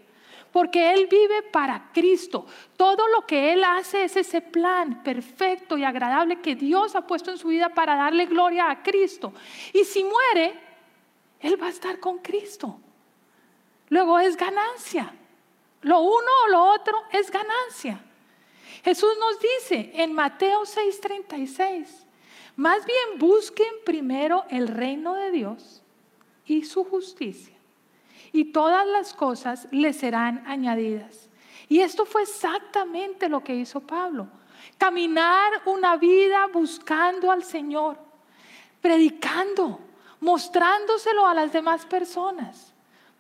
Porque 0.52 0.92
Él 0.92 1.07
vive 1.11 1.42
para 1.42 1.90
Cristo. 1.92 2.47
Todo 2.76 3.07
lo 3.09 3.26
que 3.26 3.52
Él 3.52 3.62
hace 3.64 4.04
es 4.04 4.16
ese 4.16 4.40
plan 4.40 5.02
perfecto 5.02 5.78
y 5.78 5.85
agradable 5.85 6.40
que 6.40 6.57
Dios 6.57 6.95
ha 6.97 7.07
puesto 7.07 7.30
en 7.30 7.38
su 7.38 7.49
vida 7.49 7.69
para 7.69 7.97
darle 7.97 8.26
gloria 8.26 8.71
a 8.71 8.83
Cristo. 8.83 9.33
Y 9.73 9.85
si 9.85 10.02
muere, 10.04 10.59
Él 11.40 11.61
va 11.61 11.66
a 11.66 11.71
estar 11.71 12.00
con 12.00 12.19
Cristo 12.19 12.80
luego 13.90 14.19
es 14.19 14.37
ganancia. 14.37 15.12
Lo 15.83 16.00
uno 16.00 16.30
o 16.47 16.49
lo 16.49 16.64
otro 16.73 16.97
es 17.12 17.30
ganancia. 17.30 18.02
Jesús 18.83 19.11
nos 19.19 19.38
dice 19.40 19.92
en 19.95 20.14
Mateo 20.14 20.64
6:36, 20.64 22.07
más 22.57 22.87
bien 22.87 23.19
busquen 23.19 23.73
primero 23.85 24.45
el 24.49 24.69
reino 24.69 25.14
de 25.14 25.30
Dios 25.30 25.83
y 26.47 26.64
su 26.64 26.85
justicia, 26.85 27.57
y 28.32 28.52
todas 28.52 28.87
las 28.87 29.14
cosas 29.14 29.68
les 29.70 29.96
serán 29.96 30.42
añadidas. 30.46 31.28
Y 31.68 31.80
esto 31.80 32.04
fue 32.04 32.22
exactamente 32.22 33.28
lo 33.28 33.42
que 33.42 33.54
hizo 33.54 33.80
Pablo. 33.80 34.28
Caminar 34.78 35.62
una 35.66 35.96
vida 35.96 36.46
buscando 36.52 37.30
al 37.30 37.44
Señor, 37.44 37.96
predicando, 38.80 39.80
mostrándoselo 40.20 41.26
a 41.26 41.34
las 41.34 41.52
demás 41.52 41.87
personas 41.87 42.70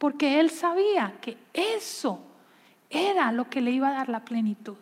porque 0.00 0.40
él 0.40 0.48
sabía 0.48 1.12
que 1.20 1.36
eso 1.52 2.18
era 2.88 3.30
lo 3.32 3.50
que 3.50 3.60
le 3.60 3.70
iba 3.70 3.88
a 3.88 3.92
dar 3.92 4.08
la 4.08 4.24
plenitud. 4.24 4.76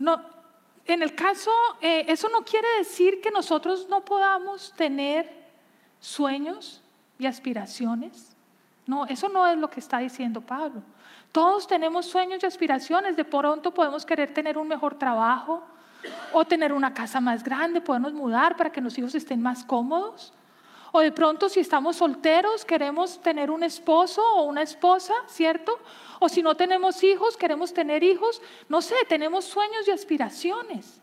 No, 0.00 0.20
en 0.88 1.02
el 1.02 1.14
caso, 1.14 1.50
eh, 1.80 2.04
eso 2.08 2.28
no 2.28 2.44
quiere 2.44 2.66
decir 2.78 3.20
que 3.20 3.30
nosotros 3.30 3.86
no 3.88 4.04
podamos 4.04 4.72
tener 4.76 5.30
sueños 6.00 6.82
y 7.18 7.26
aspiraciones. 7.26 8.34
No, 8.86 9.06
eso 9.06 9.28
no 9.28 9.46
es 9.46 9.56
lo 9.56 9.70
que 9.70 9.80
está 9.80 9.98
diciendo 9.98 10.40
Pablo. 10.40 10.82
Todos 11.30 11.66
tenemos 11.68 12.06
sueños 12.06 12.42
y 12.42 12.46
aspiraciones. 12.46 13.16
De 13.16 13.24
pronto 13.24 13.72
podemos 13.72 14.04
querer 14.04 14.32
tener 14.32 14.58
un 14.58 14.66
mejor 14.66 14.98
trabajo, 14.98 15.62
o 16.32 16.44
tener 16.44 16.72
una 16.72 16.94
casa 16.94 17.20
más 17.20 17.42
grande, 17.42 17.80
podemos 17.80 18.12
mudar 18.12 18.56
para 18.56 18.70
que 18.70 18.80
los 18.80 18.96
hijos 18.98 19.14
estén 19.14 19.40
más 19.40 19.64
cómodos. 19.64 20.32
O 20.92 21.00
de 21.00 21.12
pronto 21.12 21.48
si 21.48 21.60
estamos 21.60 21.96
solteros 21.96 22.64
queremos 22.64 23.20
tener 23.20 23.50
un 23.50 23.62
esposo 23.62 24.22
o 24.22 24.42
una 24.42 24.62
esposa, 24.62 25.14
¿cierto? 25.26 25.78
O 26.18 26.28
si 26.28 26.42
no 26.42 26.56
tenemos 26.56 27.02
hijos, 27.04 27.36
queremos 27.36 27.74
tener 27.74 28.02
hijos. 28.02 28.40
No 28.68 28.80
sé, 28.80 28.94
tenemos 29.08 29.44
sueños 29.44 29.86
y 29.86 29.90
aspiraciones. 29.90 31.00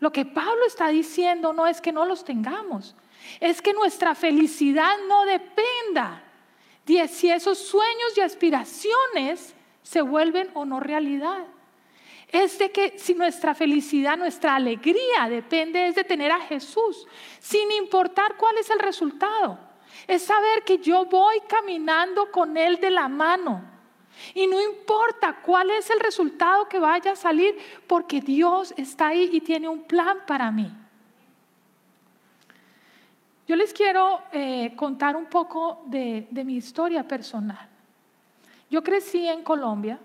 Lo 0.00 0.12
que 0.12 0.26
Pablo 0.26 0.66
está 0.66 0.88
diciendo 0.88 1.52
no 1.52 1.66
es 1.66 1.80
que 1.80 1.92
no 1.92 2.04
los 2.04 2.24
tengamos, 2.24 2.94
es 3.40 3.62
que 3.62 3.72
nuestra 3.72 4.14
felicidad 4.14 4.92
no 5.08 5.24
dependa 5.24 6.22
de 6.84 7.08
si 7.08 7.30
esos 7.30 7.58
sueños 7.58 8.16
y 8.16 8.20
aspiraciones 8.20 9.54
se 9.82 10.02
vuelven 10.02 10.50
o 10.52 10.66
no 10.66 10.80
realidad 10.80 11.44
es 12.34 12.58
de 12.58 12.72
que 12.72 12.98
si 12.98 13.14
nuestra 13.14 13.54
felicidad, 13.54 14.18
nuestra 14.18 14.56
alegría 14.56 15.28
depende 15.28 15.86
es 15.86 15.94
de 15.94 16.02
tener 16.02 16.32
a 16.32 16.40
Jesús, 16.40 17.06
sin 17.38 17.70
importar 17.70 18.36
cuál 18.36 18.58
es 18.58 18.68
el 18.70 18.80
resultado. 18.80 19.56
Es 20.08 20.24
saber 20.24 20.64
que 20.64 20.78
yo 20.78 21.04
voy 21.04 21.40
caminando 21.46 22.32
con 22.32 22.56
Él 22.56 22.80
de 22.80 22.90
la 22.90 23.06
mano. 23.06 23.62
Y 24.34 24.48
no 24.48 24.60
importa 24.60 25.42
cuál 25.42 25.70
es 25.70 25.88
el 25.90 26.00
resultado 26.00 26.68
que 26.68 26.80
vaya 26.80 27.12
a 27.12 27.16
salir, 27.16 27.56
porque 27.86 28.20
Dios 28.20 28.74
está 28.76 29.08
ahí 29.08 29.30
y 29.32 29.40
tiene 29.40 29.68
un 29.68 29.84
plan 29.84 30.18
para 30.26 30.50
mí. 30.50 30.68
Yo 33.46 33.54
les 33.54 33.72
quiero 33.72 34.22
eh, 34.32 34.72
contar 34.74 35.14
un 35.14 35.26
poco 35.26 35.82
de 35.86 36.26
mi 36.44 36.56
historia 36.56 37.06
personal. 37.06 37.68
yo 38.68 38.82
crecí 38.82 39.24
en 39.28 39.44
Colombia 39.44 40.00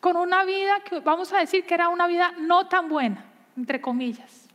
con 0.00 0.16
una 0.16 0.44
vida 0.44 0.80
que 0.80 1.00
vamos 1.00 1.32
a 1.32 1.38
decir 1.38 1.64
que 1.64 1.74
era 1.74 1.88
una 1.88 2.06
vida 2.06 2.32
no 2.38 2.66
tan 2.66 2.88
buena, 2.88 3.24
entre 3.56 3.80
comillas. 3.80 4.48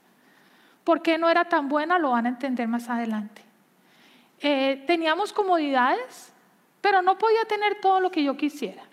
¿Por 0.84 1.02
qué 1.02 1.18
no 1.18 1.30
era 1.30 1.46
tan 1.46 1.68
buena? 1.68 1.98
Lo 2.00 2.12
van 2.12 2.26
a 2.26 2.30
entender 2.30 2.68
más 2.68 2.90
adelante. 2.90 3.42
Eh, 4.40 4.84
teníamos 4.86 5.34
comodidades, 5.34 6.34
pero 6.82 7.02
no 7.02 7.18
podía 7.18 7.46
tener 7.46 7.80
todo 7.82 8.00
lo 8.00 8.12
que 8.12 8.24
yo 8.24 8.38
quisiera. 8.38 8.84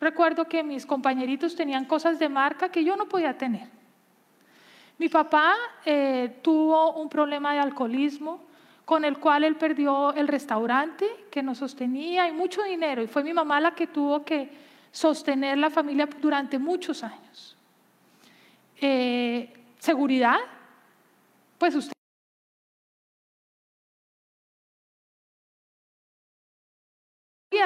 Recuerdo 0.00 0.46
que 0.46 0.62
mis 0.62 0.86
compañeritos 0.86 1.56
tenían 1.56 1.86
cosas 1.86 2.18
de 2.18 2.28
marca 2.28 2.68
que 2.68 2.84
yo 2.84 2.96
no 2.96 3.06
podía 3.06 3.36
tener. 3.38 3.68
Mi 4.98 5.08
papá 5.08 5.54
eh, 5.84 6.38
tuvo 6.42 6.92
un 6.92 7.08
problema 7.08 7.52
de 7.52 7.60
alcoholismo 7.60 8.40
con 8.84 9.04
el 9.04 9.18
cual 9.18 9.44
él 9.44 9.56
perdió 9.56 10.12
el 10.12 10.28
restaurante 10.28 11.08
que 11.30 11.42
nos 11.42 11.58
sostenía 11.58 12.28
y 12.28 12.32
mucho 12.32 12.62
dinero. 12.62 13.02
Y 13.02 13.06
fue 13.06 13.24
mi 13.24 13.32
mamá 13.32 13.60
la 13.60 13.74
que 13.74 13.86
tuvo 13.86 14.24
que 14.24 14.50
sostener 14.94 15.58
la 15.58 15.70
familia 15.70 16.08
durante 16.20 16.56
muchos 16.56 17.02
años. 17.02 17.56
Eh, 18.80 19.52
seguridad, 19.80 20.38
pues 21.58 21.74
usted 21.74 21.92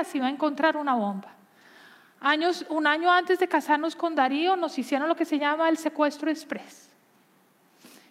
se 0.04 0.16
iba 0.16 0.26
a 0.26 0.30
encontrar 0.30 0.78
una 0.78 0.94
bomba. 0.94 1.34
Años, 2.20 2.64
un 2.70 2.86
año 2.86 3.12
antes 3.12 3.38
de 3.38 3.46
casarnos 3.46 3.94
con 3.94 4.14
Darío 4.14 4.56
nos 4.56 4.78
hicieron 4.78 5.06
lo 5.06 5.14
que 5.14 5.26
se 5.26 5.38
llama 5.38 5.68
el 5.68 5.76
secuestro 5.76 6.30
express. 6.30 6.90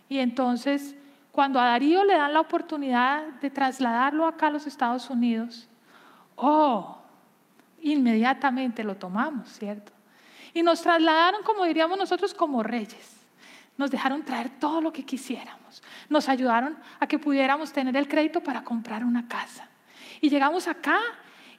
Y 0.09 0.19
entonces, 0.19 0.95
cuando 1.31 1.59
a 1.59 1.65
Darío 1.65 2.03
le 2.03 2.15
dan 2.15 2.33
la 2.33 2.41
oportunidad 2.41 3.25
de 3.41 3.49
trasladarlo 3.49 4.27
acá 4.27 4.47
a 4.47 4.51
los 4.51 4.67
Estados 4.67 5.09
Unidos, 5.09 5.67
oh, 6.35 6.96
inmediatamente 7.81 8.83
lo 8.83 8.95
tomamos, 8.95 9.49
¿cierto? 9.49 9.91
Y 10.53 10.63
nos 10.63 10.81
trasladaron, 10.81 11.43
como 11.43 11.65
diríamos 11.65 11.97
nosotros, 11.97 12.33
como 12.33 12.63
reyes. 12.63 13.15
Nos 13.77 13.91
dejaron 13.91 14.23
traer 14.23 14.49
todo 14.59 14.81
lo 14.81 14.91
que 14.91 15.05
quisiéramos. 15.05 15.83
Nos 16.09 16.29
ayudaron 16.29 16.77
a 16.99 17.07
que 17.07 17.19
pudiéramos 17.19 17.71
tener 17.71 17.95
el 17.95 18.07
crédito 18.07 18.41
para 18.41 18.63
comprar 18.63 19.03
una 19.03 19.27
casa. 19.27 19.69
Y 20.19 20.29
llegamos 20.29 20.67
acá 20.67 20.99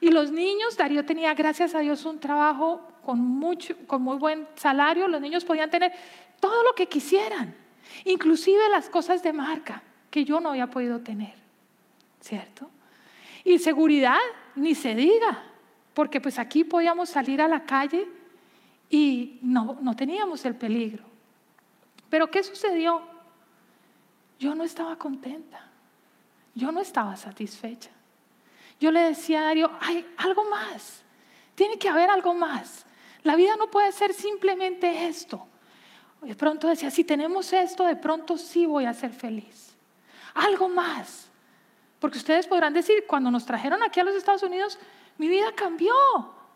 y 0.01 0.11
los 0.11 0.31
niños, 0.31 0.77
Darío 0.77 1.05
tenía, 1.05 1.35
gracias 1.35 1.75
a 1.75 1.81
Dios, 1.81 2.05
un 2.05 2.19
trabajo 2.19 2.81
con, 3.05 3.21
mucho, 3.21 3.77
con 3.87 4.03
muy 4.03 4.17
buen 4.17 4.47
salario. 4.55 5.09
Los 5.09 5.21
niños 5.21 5.45
podían 5.45 5.71
tener 5.71 5.93
todo 6.41 6.63
lo 6.63 6.75
que 6.75 6.87
quisieran, 6.87 7.55
inclusive 8.05 8.69
las 8.71 8.89
cosas 8.89 9.23
de 9.23 9.33
marca 9.33 9.83
que 10.11 10.25
yo 10.25 10.41
no 10.41 10.51
había 10.51 10.69
podido 10.69 11.01
tener, 11.01 11.35
¿cierto? 12.21 12.71
Y 13.45 13.59
seguridad, 13.59 14.19
ni 14.55 14.75
se 14.75 14.95
diga, 14.95 15.43
porque 15.99 16.21
pues 16.21 16.39
aquí 16.39 16.63
podíamos 16.63 17.09
salir 17.09 17.43
a 17.43 17.49
la 17.49 17.65
calle 17.65 18.07
y 18.89 19.41
no, 19.43 19.79
no 19.83 19.97
teníamos 19.97 20.45
el 20.45 20.55
peligro. 20.55 21.03
Pero 22.09 22.31
¿qué 22.31 22.45
sucedió? 22.45 23.03
Yo 24.39 24.55
no 24.55 24.63
estaba 24.63 24.95
contenta, 24.95 25.61
yo 26.55 26.71
no 26.71 26.81
estaba 26.81 27.17
satisfecha. 27.17 27.91
Yo 28.79 28.93
le 28.93 29.01
decía 29.01 29.41
a 29.41 29.45
Darío, 29.47 29.73
hay 29.81 30.07
algo 30.19 30.49
más, 30.49 31.03
tiene 31.57 31.77
que 31.81 31.89
haber 31.89 32.11
algo 32.11 32.33
más. 32.33 32.87
La 33.25 33.35
vida 33.35 33.57
no 33.57 33.69
puede 33.69 33.91
ser 33.91 34.15
simplemente 34.15 35.09
esto. 35.09 35.49
De 36.23 36.37
pronto 36.37 36.69
decía, 36.69 36.93
si 36.93 37.03
tenemos 37.03 37.53
esto, 37.53 37.85
de 37.85 37.97
pronto 37.97 38.39
sí 38.39 38.67
voy 38.67 38.85
a 38.85 38.95
ser 38.95 39.11
feliz. 39.11 39.75
Algo 40.35 40.69
más. 40.69 41.29
Porque 41.99 42.19
ustedes 42.19 42.47
podrán 42.47 42.73
decir, 42.73 43.05
cuando 43.09 43.33
nos 43.33 43.45
trajeron 43.45 43.83
aquí 43.83 43.99
a 43.99 44.05
los 44.05 44.15
Estados 44.15 44.45
Unidos, 44.45 44.79
mi 45.19 45.29
vida 45.29 45.53
cambió. 45.53 45.95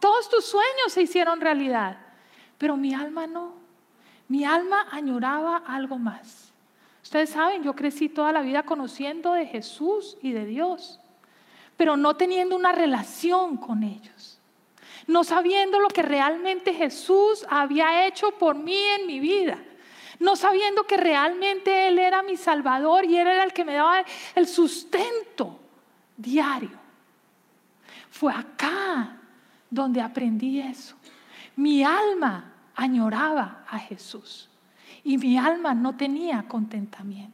Todos 0.01 0.29
tus 0.29 0.45
sueños 0.47 0.93
se 0.93 1.03
hicieron 1.03 1.41
realidad. 1.41 1.99
Pero 2.59 2.77
mi 2.77 2.95
alma 2.95 3.27
no. 3.27 3.55
Mi 4.29 4.45
alma 4.45 4.87
añoraba 4.91 5.59
algo 5.67 5.99
más. 5.99 6.53
Ustedes 7.03 7.31
saben, 7.31 7.63
yo 7.63 7.75
crecí 7.75 8.09
toda 8.09 8.33
la 8.33 8.41
vida 8.41 8.63
conociendo 8.63 9.35
de 9.35 9.47
Jesús 9.47 10.17
y 10.23 10.33
de 10.33 10.47
Dios 10.47 11.01
pero 11.83 11.97
no 11.97 12.15
teniendo 12.15 12.55
una 12.55 12.71
relación 12.71 13.57
con 13.57 13.83
ellos. 13.83 14.39
No 15.09 15.25
sabiendo 15.25 15.81
lo 15.81 15.89
que 15.89 16.03
realmente 16.03 16.73
Jesús 16.73 17.45
había 17.49 18.07
hecho 18.07 18.31
por 18.39 18.55
mí 18.55 18.79
en 19.01 19.07
mi 19.09 19.19
vida. 19.19 19.59
No 20.21 20.37
sabiendo 20.37 20.85
que 20.85 20.97
realmente 20.97 21.89
Él 21.89 21.99
era 21.99 22.23
mi 22.23 22.37
Salvador 22.37 23.05
y 23.05 23.17
Él 23.17 23.27
era 23.27 23.43
el 23.43 23.53
que 23.53 23.65
me 23.65 23.75
daba 23.75 24.05
el 24.37 24.47
sustento 24.47 25.59
diario. 26.17 26.79
Fue 28.13 28.33
acá 28.33 29.17
donde 29.71 30.03
aprendí 30.03 30.61
eso. 30.61 30.95
Mi 31.57 31.83
alma 31.83 32.53
añoraba 32.77 33.65
a 33.67 33.79
Jesús 33.79 34.51
y 35.03 35.17
mi 35.17 35.39
alma 35.39 35.73
no 35.73 35.97
tenía 35.97 36.45
contentamiento. 36.47 37.33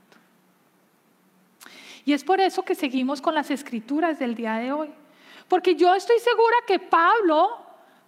Y 2.04 2.12
es 2.12 2.22
por 2.22 2.40
eso 2.40 2.62
que 2.62 2.76
seguimos 2.76 3.20
con 3.20 3.34
las 3.34 3.50
escrituras 3.50 4.20
del 4.20 4.36
día 4.36 4.54
de 4.54 4.72
hoy. 4.72 4.88
Porque 5.48 5.74
yo 5.74 5.94
estoy 5.96 6.20
segura 6.20 6.56
que 6.66 6.78
Pablo 6.78 7.58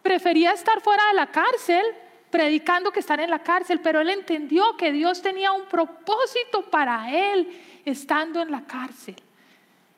prefería 0.00 0.52
estar 0.52 0.80
fuera 0.80 1.02
de 1.08 1.14
la 1.14 1.26
cárcel 1.26 1.84
predicando 2.30 2.92
que 2.92 3.00
estar 3.00 3.18
en 3.18 3.30
la 3.30 3.40
cárcel, 3.40 3.80
pero 3.80 4.00
él 4.00 4.10
entendió 4.10 4.76
que 4.76 4.92
Dios 4.92 5.20
tenía 5.20 5.50
un 5.50 5.66
propósito 5.66 6.62
para 6.70 7.10
él 7.12 7.48
estando 7.84 8.40
en 8.40 8.52
la 8.52 8.64
cárcel. 8.64 9.16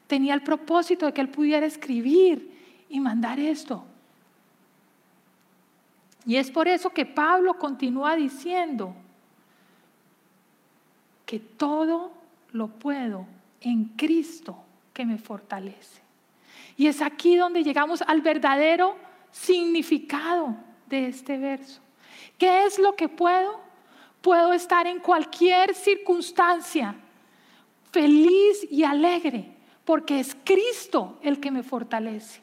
Tenía 0.07 0.33
el 0.33 0.43
propósito 0.43 1.05
de 1.05 1.13
que 1.13 1.21
él 1.21 1.29
pudiera 1.29 1.67
escribir 1.67 2.53
y 2.93 3.01
mandar 3.01 3.41
esto. 3.41 3.83
Y 6.27 6.37
es 6.37 6.51
por 6.51 6.69
eso 6.69 6.91
que 6.91 7.07
Pablo 7.07 7.55
continúa 7.59 8.15
diciendo 8.15 8.95
que 11.25 11.41
todo 11.41 12.13
lo 12.53 12.69
puedo 12.69 13.27
en 13.63 13.87
Cristo 13.97 14.59
que 14.93 15.07
me 15.07 15.17
fortalece. 15.17 16.03
Y 16.77 16.87
es 16.87 17.01
aquí 17.01 17.35
donde 17.35 17.65
llegamos 17.65 18.03
al 18.03 18.21
verdadero 18.21 18.97
significado 19.31 20.55
de 20.87 21.07
este 21.07 21.39
verso. 21.39 21.81
¿Qué 22.37 22.67
es 22.67 22.79
lo 22.79 22.95
que 22.95 23.09
puedo? 23.09 23.59
Puedo 24.21 24.53
estar 24.53 24.87
en 24.87 25.01
cualquier 25.01 25.75
circunstancia 25.75 26.95
feliz 27.91 28.67
y 28.71 28.85
alegre 28.85 29.57
porque 29.87 30.21
es 30.21 30.37
Cristo 30.45 31.19
el 31.23 31.41
que 31.41 31.51
me 31.51 31.63
fortalece. 31.63 32.43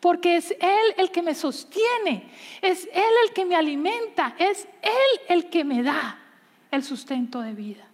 Porque 0.00 0.36
es 0.36 0.52
Él 0.60 0.94
el 0.96 1.10
que 1.10 1.22
me 1.22 1.34
sostiene, 1.34 2.30
es 2.62 2.88
Él 2.92 3.12
el 3.26 3.32
que 3.32 3.44
me 3.44 3.56
alimenta, 3.56 4.34
es 4.38 4.68
Él 4.82 5.20
el 5.28 5.50
que 5.50 5.64
me 5.64 5.82
da 5.82 6.18
el 6.70 6.84
sustento 6.84 7.40
de 7.40 7.52
vida. 7.52 7.84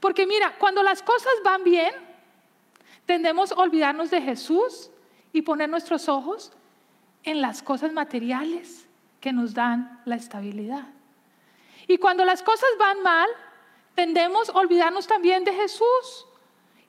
Porque 0.00 0.26
mira, 0.26 0.56
cuando 0.58 0.82
las 0.82 1.02
cosas 1.02 1.32
van 1.44 1.62
bien, 1.62 1.92
tendemos 3.06 3.52
a 3.52 3.56
olvidarnos 3.56 4.10
de 4.10 4.20
Jesús 4.20 4.90
y 5.32 5.42
poner 5.42 5.68
nuestros 5.68 6.08
ojos 6.08 6.52
en 7.22 7.40
las 7.40 7.62
cosas 7.62 7.92
materiales 7.92 8.86
que 9.20 9.32
nos 9.32 9.54
dan 9.54 10.02
la 10.04 10.16
estabilidad. 10.16 10.86
Y 11.86 11.98
cuando 11.98 12.24
las 12.24 12.42
cosas 12.42 12.68
van 12.78 13.02
mal, 13.02 13.28
tendemos 13.94 14.50
a 14.50 14.54
olvidarnos 14.54 15.06
también 15.06 15.44
de 15.44 15.52
Jesús 15.52 16.26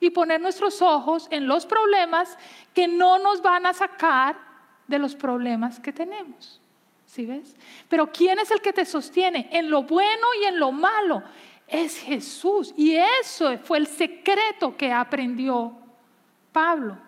y 0.00 0.10
poner 0.10 0.40
nuestros 0.40 0.82
ojos 0.82 1.28
en 1.30 1.46
los 1.46 1.66
problemas 1.66 2.36
que 2.74 2.88
no 2.88 3.18
nos 3.18 3.42
van 3.42 3.66
a 3.66 3.72
sacar 3.72 4.36
de 4.86 4.98
los 4.98 5.14
problemas 5.14 5.80
que 5.80 5.92
tenemos. 5.92 6.60
¿Sí 7.06 7.26
ves? 7.26 7.56
Pero 7.88 8.10
¿quién 8.10 8.38
es 8.38 8.50
el 8.50 8.60
que 8.60 8.72
te 8.72 8.84
sostiene 8.84 9.48
en 9.52 9.70
lo 9.70 9.84
bueno 9.84 10.26
y 10.42 10.46
en 10.46 10.58
lo 10.58 10.72
malo? 10.72 11.22
es 11.66 11.98
Jesús. 11.98 12.72
Y 12.76 12.96
eso 12.96 13.58
fue 13.58 13.78
el 13.78 13.86
secreto 13.86 14.76
que 14.76 14.92
aprendió 14.92 15.76
Pablo. 16.52 16.98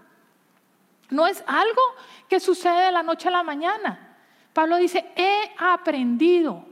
No 1.11 1.27
es 1.27 1.43
algo 1.47 1.83
que 2.29 2.41
sucede 2.41 2.87
de 2.87 2.93
la 2.93 3.03
noche 3.03 3.29
a 3.29 3.33
la 3.33 3.43
mañana. 3.43 4.17
Pablo 4.53 4.77
dice, 4.77 5.05
he 5.15 5.53
aprendido. 5.59 6.65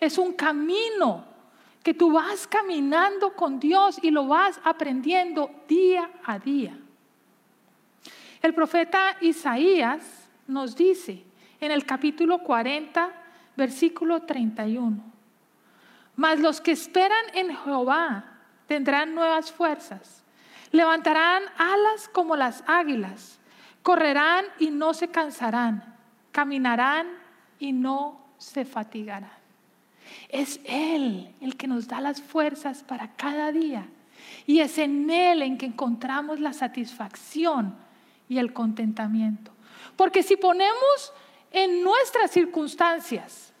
Es 0.00 0.18
un 0.18 0.32
camino 0.32 1.24
que 1.84 1.92
tú 1.92 2.10
vas 2.10 2.46
caminando 2.46 3.34
con 3.34 3.60
Dios 3.60 4.00
y 4.02 4.10
lo 4.10 4.26
vas 4.26 4.58
aprendiendo 4.64 5.50
día 5.68 6.10
a 6.24 6.38
día. 6.38 6.76
El 8.40 8.54
profeta 8.54 9.18
Isaías 9.20 10.30
nos 10.46 10.74
dice 10.74 11.22
en 11.60 11.70
el 11.70 11.84
capítulo 11.84 12.38
40, 12.38 13.12
versículo 13.54 14.22
31. 14.22 14.96
Mas 16.16 16.40
los 16.40 16.62
que 16.62 16.72
esperan 16.72 17.24
en 17.34 17.54
Jehová 17.54 18.38
tendrán 18.66 19.14
nuevas 19.14 19.52
fuerzas. 19.52 20.24
Levantarán 20.72 21.42
alas 21.58 22.08
como 22.08 22.34
las 22.34 22.64
águilas. 22.66 23.38
Correrán 23.82 24.46
y 24.58 24.70
no 24.70 24.94
se 24.94 25.08
cansarán. 25.08 25.84
Caminarán 26.32 27.08
y 27.58 27.72
no 27.72 28.24
se 28.38 28.64
fatigarán. 28.64 29.43
Es 30.34 30.58
Él 30.64 31.32
el 31.40 31.56
que 31.56 31.68
nos 31.68 31.86
da 31.86 32.00
las 32.00 32.20
fuerzas 32.20 32.82
para 32.82 33.12
cada 33.14 33.52
día. 33.52 33.86
Y 34.46 34.60
es 34.60 34.78
en 34.78 35.08
Él 35.08 35.42
en 35.42 35.58
que 35.58 35.66
encontramos 35.66 36.40
la 36.40 36.52
satisfacción 36.52 37.76
y 38.28 38.38
el 38.38 38.52
contentamiento. 38.52 39.52
Porque 39.96 40.24
si 40.24 40.36
ponemos 40.36 41.12
en 41.52 41.84
nuestras 41.84 42.32
circunstancias 42.32 43.52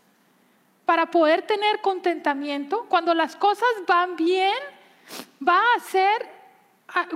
para 0.84 1.10
poder 1.10 1.42
tener 1.42 1.80
contentamiento. 1.80 2.86
Cuando 2.88 3.14
las 3.14 3.36
cosas 3.36 3.68
van 3.86 4.16
bien, 4.16 4.54
va 5.46 5.60
a 5.76 5.80
ser, 5.80 6.28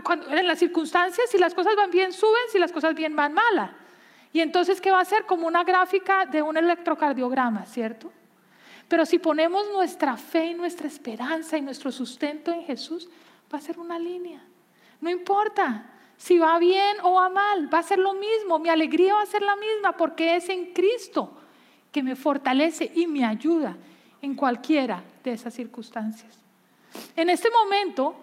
cuando, 0.03 0.29
en 0.31 0.47
las 0.47 0.59
circunstancias, 0.59 1.29
si 1.31 1.39
las 1.39 1.55
cosas 1.55 1.77
van 1.77 1.91
bien, 1.91 2.13
suben, 2.13 2.43
si 2.51 2.59
las 2.59 2.73
cosas 2.73 2.95
bien 2.95 3.15
van 3.15 3.35
mala. 3.35 3.75
Y 4.33 4.41
entonces, 4.41 4.81
¿qué 4.81 4.91
va 4.91 5.01
a 5.01 5.05
ser? 5.05 5.27
Como 5.27 5.47
una 5.47 5.65
gráfica 5.65 6.27
de 6.27 6.43
un 6.43 6.57
electrocardiograma, 6.57 7.67
¿cierto? 7.67 8.13
Pero 8.89 9.05
si 9.05 9.19
ponemos 9.19 9.71
nuestra 9.71 10.17
fe 10.17 10.47
y 10.47 10.55
nuestra 10.55 10.87
esperanza 10.87 11.59
y 11.59 11.63
nuestro 11.63 11.93
sustento 11.93 12.51
en 12.53 12.65
Jesús, 12.65 13.09
va 13.53 13.59
a 13.59 13.61
ser 13.61 13.79
una 13.79 13.99
línea. 13.99 14.43
No 15.01 15.11
importa 15.11 15.85
si 16.17 16.39
va 16.39 16.59
bien 16.59 16.97
o 17.03 17.15
va 17.15 17.29
mal, 17.29 17.73
va 17.73 17.79
a 17.79 17.83
ser 17.83 17.99
lo 17.99 18.15
mismo. 18.15 18.59
Mi 18.59 18.69
alegría 18.69 19.15
va 19.15 19.23
a 19.23 19.27
ser 19.27 19.43
la 19.43 19.57
misma 19.57 19.93
porque 19.97 20.37
es 20.37 20.49
en 20.49 20.73
Cristo 20.73 21.33
que 21.93 22.03
me 22.03 22.17
fortalece 22.17 22.91
y 22.95 23.07
me 23.07 23.25
ayuda 23.25 23.77
en 24.21 24.35
cualquiera 24.35 25.03
de 25.23 25.33
esas 25.33 25.55
circunstancias. 25.55 26.37
En 27.15 27.31
este 27.31 27.51
momento, 27.51 28.17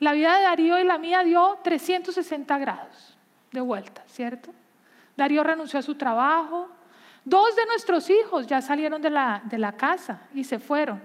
la 0.00 0.12
vida 0.12 0.36
de 0.36 0.42
Darío 0.42 0.78
y 0.78 0.84
la 0.84 0.98
mía 0.98 1.24
dio 1.24 1.58
360 1.62 2.58
grados 2.58 3.16
de 3.52 3.60
vuelta, 3.60 4.04
¿cierto? 4.08 4.50
Darío 5.16 5.42
renunció 5.42 5.78
a 5.78 5.82
su 5.82 5.94
trabajo. 5.94 6.68
Dos 7.26 7.56
de 7.56 7.66
nuestros 7.66 8.08
hijos 8.08 8.46
ya 8.46 8.62
salieron 8.62 9.02
de 9.02 9.10
la, 9.10 9.42
de 9.44 9.58
la 9.58 9.72
casa 9.72 10.28
y 10.32 10.44
se 10.44 10.60
fueron. 10.60 11.02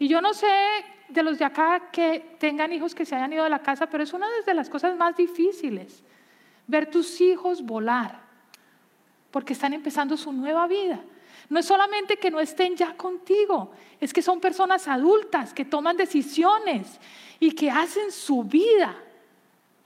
Y 0.00 0.08
yo 0.08 0.20
no 0.20 0.34
sé 0.34 0.48
de 1.08 1.22
los 1.22 1.38
de 1.38 1.44
acá 1.44 1.90
que 1.92 2.34
tengan 2.40 2.72
hijos 2.72 2.92
que 2.92 3.06
se 3.06 3.14
hayan 3.14 3.32
ido 3.32 3.44
de 3.44 3.50
la 3.50 3.60
casa, 3.60 3.86
pero 3.86 4.02
es 4.02 4.12
una 4.12 4.26
de 4.44 4.52
las 4.52 4.68
cosas 4.68 4.96
más 4.96 5.16
difíciles, 5.16 6.02
ver 6.66 6.90
tus 6.90 7.20
hijos 7.20 7.62
volar, 7.62 8.20
porque 9.30 9.52
están 9.52 9.72
empezando 9.74 10.16
su 10.16 10.32
nueva 10.32 10.66
vida. 10.66 10.98
No 11.48 11.60
es 11.60 11.66
solamente 11.66 12.16
que 12.16 12.32
no 12.32 12.40
estén 12.40 12.74
ya 12.74 12.96
contigo, 12.96 13.70
es 14.00 14.12
que 14.12 14.22
son 14.22 14.40
personas 14.40 14.88
adultas 14.88 15.54
que 15.54 15.64
toman 15.64 15.96
decisiones 15.96 16.98
y 17.38 17.52
que 17.52 17.70
hacen 17.70 18.10
su 18.10 18.42
vida 18.42 18.96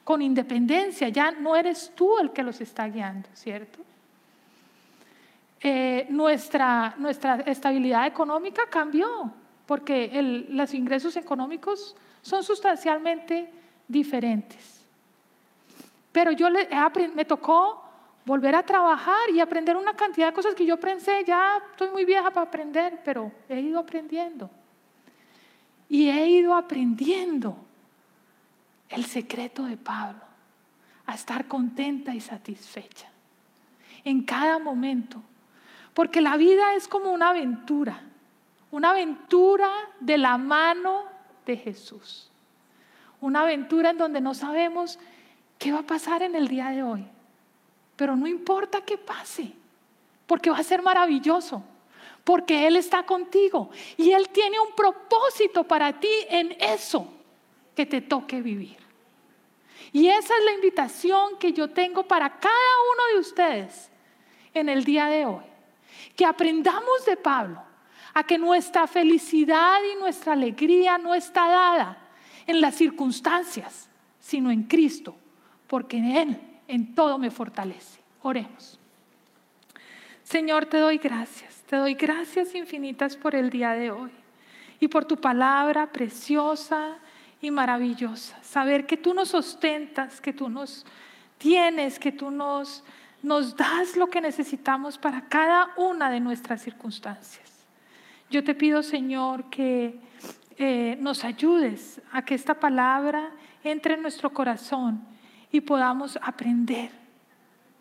con 0.02 0.22
independencia. 0.22 1.11
Ya 1.11 1.31
no 1.31 1.54
eres 1.54 1.92
tú 1.94 2.18
el 2.18 2.33
que 2.33 2.42
los 2.42 2.59
está 2.62 2.88
guiando, 2.88 3.28
¿cierto? 3.35 3.81
Eh, 5.61 6.07
nuestra, 6.11 6.94
nuestra 6.99 7.40
estabilidad 7.40 8.07
económica 8.07 8.62
cambió 8.71 9.33
porque 9.66 10.47
los 10.49 10.73
ingresos 10.73 11.16
económicos 11.16 11.97
son 12.23 12.42
sustancialmente 12.42 13.51
diferentes. 13.87 14.85
Pero 16.12 16.33
yo 16.33 16.49
me 17.14 17.25
tocó 17.25 17.85
volver 18.25 18.55
a 18.55 18.62
trabajar 18.62 19.31
y 19.33 19.40
aprender 19.40 19.77
una 19.77 19.94
cantidad 19.94 20.29
de 20.29 20.33
cosas 20.33 20.55
que 20.55 20.66
yo 20.66 20.79
pensé, 20.79 21.25
ya 21.27 21.62
estoy 21.71 21.90
muy 21.90 22.05
vieja 22.05 22.31
para 22.31 22.47
aprender, 22.47 23.01
pero 23.05 23.33
he 23.49 23.61
ido 23.61 23.79
aprendiendo. 23.79 24.51
Y 25.88 26.09
he 26.09 26.29
ido 26.29 26.55
aprendiendo 26.55 27.57
el 28.90 29.05
secreto 29.07 29.64
de 29.64 29.77
Pablo, 29.77 30.21
a 31.07 31.14
estar 31.14 31.47
contenta 31.49 32.14
y 32.14 32.21
satisfecha 32.21 33.09
en 34.05 34.23
cada 34.23 34.59
momento. 34.59 35.23
Porque 35.98 36.20
la 36.20 36.37
vida 36.37 36.76
es 36.76 36.87
como 36.87 37.11
una 37.11 37.30
aventura. 37.30 38.00
Una 38.70 38.90
aventura 38.90 39.68
de 39.98 40.16
la 40.16 40.38
mano 40.38 41.02
de 41.44 41.56
Jesús. 41.56 42.30
Una 43.20 43.40
aventura 43.40 43.90
en 43.90 43.98
donde 43.98 44.20
no 44.20 44.32
sabemos 44.32 44.96
qué 45.58 45.72
va 45.72 45.80
a 45.80 45.82
pasar 45.82 46.22
en 46.22 46.37
el 46.37 46.46
día 46.46 46.68
de 46.68 46.84
hoy. 46.84 47.04
Pero 47.96 48.14
no 48.14 48.28
importa 48.28 48.82
qué 48.82 48.96
pase, 48.96 49.50
porque 50.28 50.50
va 50.50 50.58
a 50.58 50.62
ser 50.62 50.82
maravilloso, 50.82 51.64
porque 52.22 52.68
Él 52.68 52.76
está 52.76 53.02
contigo 53.02 53.68
y 53.96 54.12
Él 54.12 54.28
tiene 54.28 54.61
un 54.61 54.76
propósito 54.76 55.64
para 55.64 55.98
ti 55.98 56.12
en 56.28 56.56
eso 56.61 57.12
que 57.74 57.87
te 57.87 58.02
toque 58.02 58.40
vivir. 58.40 58.78
Y 59.92 60.06
esa 60.06 60.32
es 60.38 60.44
la 60.44 60.52
invitación 60.52 61.38
que 61.40 61.52
yo 61.52 61.70
tengo 61.70 62.04
para 62.04 62.38
cada 62.38 62.54
uno 62.94 63.14
de 63.14 63.18
ustedes 63.18 63.90
en 64.54 64.68
el 64.68 64.84
día 64.84 65.06
de 65.06 65.26
hoy. 65.26 65.58
Que 66.18 66.26
aprendamos 66.26 67.07
de 67.07 67.16
Pablo 67.16 67.62
a 68.12 68.24
que 68.24 68.38
nuestra 68.38 68.88
felicidad 68.88 69.78
y 69.94 70.00
nuestra 70.00 70.33
alegría 70.33 70.98
no 70.98 71.14
está 71.14 71.46
dada 71.46 71.98
en 72.44 72.61
las 72.61 72.74
circunstancias, 72.74 73.88
sino 74.18 74.50
en 74.50 74.64
Cristo, 74.64 75.14
porque 75.68 75.98
en 75.98 76.04
Él 76.16 76.40
en 76.66 76.94
todo 76.96 77.18
me 77.18 77.31
fortalece. 77.31 78.00
Oremos. 78.22 78.81
Señor, 80.24 80.66
te 80.66 80.78
doy 80.78 80.98
gracias, 80.98 81.62
te 81.68 81.76
doy 81.76 81.94
gracias 81.94 82.54
infinitas 82.57 83.16
por 83.16 83.37
el 83.37 83.48
día 83.48 83.70
de 83.70 83.92
hoy 83.92 84.11
y 84.81 84.88
por 84.88 85.04
tu 85.04 85.16
palabra 85.16 85.92
preciosa 85.92 86.98
y 87.40 87.52
maravillosa. 87.52 88.42
Saber 88.42 88.87
que 88.87 88.96
tú 88.96 89.14
nos 89.14 89.35
ostentas, 89.35 90.20
que 90.20 90.33
tú 90.33 90.48
nos 90.48 90.85
tienes, 91.38 92.00
que 92.00 92.11
tú 92.11 92.31
nos, 92.33 92.83
nos 93.22 93.57
das 93.57 93.96
lo 93.96 94.09
que 94.09 94.20
necesitamos 94.20 94.98
para 94.98 95.28
cada 95.28 95.70
una 95.76 96.11
de 96.11 96.20
nuestras 96.20 96.62
circunstancias. 96.62 97.50
Yo 98.31 98.44
te 98.44 98.54
pido, 98.54 98.83
Señor, 98.83 99.44
que 99.50 99.98
eh, 100.57 100.96
nos 101.00 101.24
ayudes 101.24 102.00
a 102.12 102.22
que 102.22 102.35
esta 102.35 102.54
palabra 102.54 103.31
entre 103.64 103.94
en 103.94 104.02
nuestro 104.02 104.31
corazón 104.31 105.02
y 105.50 105.61
podamos 105.61 106.18
aprender 106.22 106.90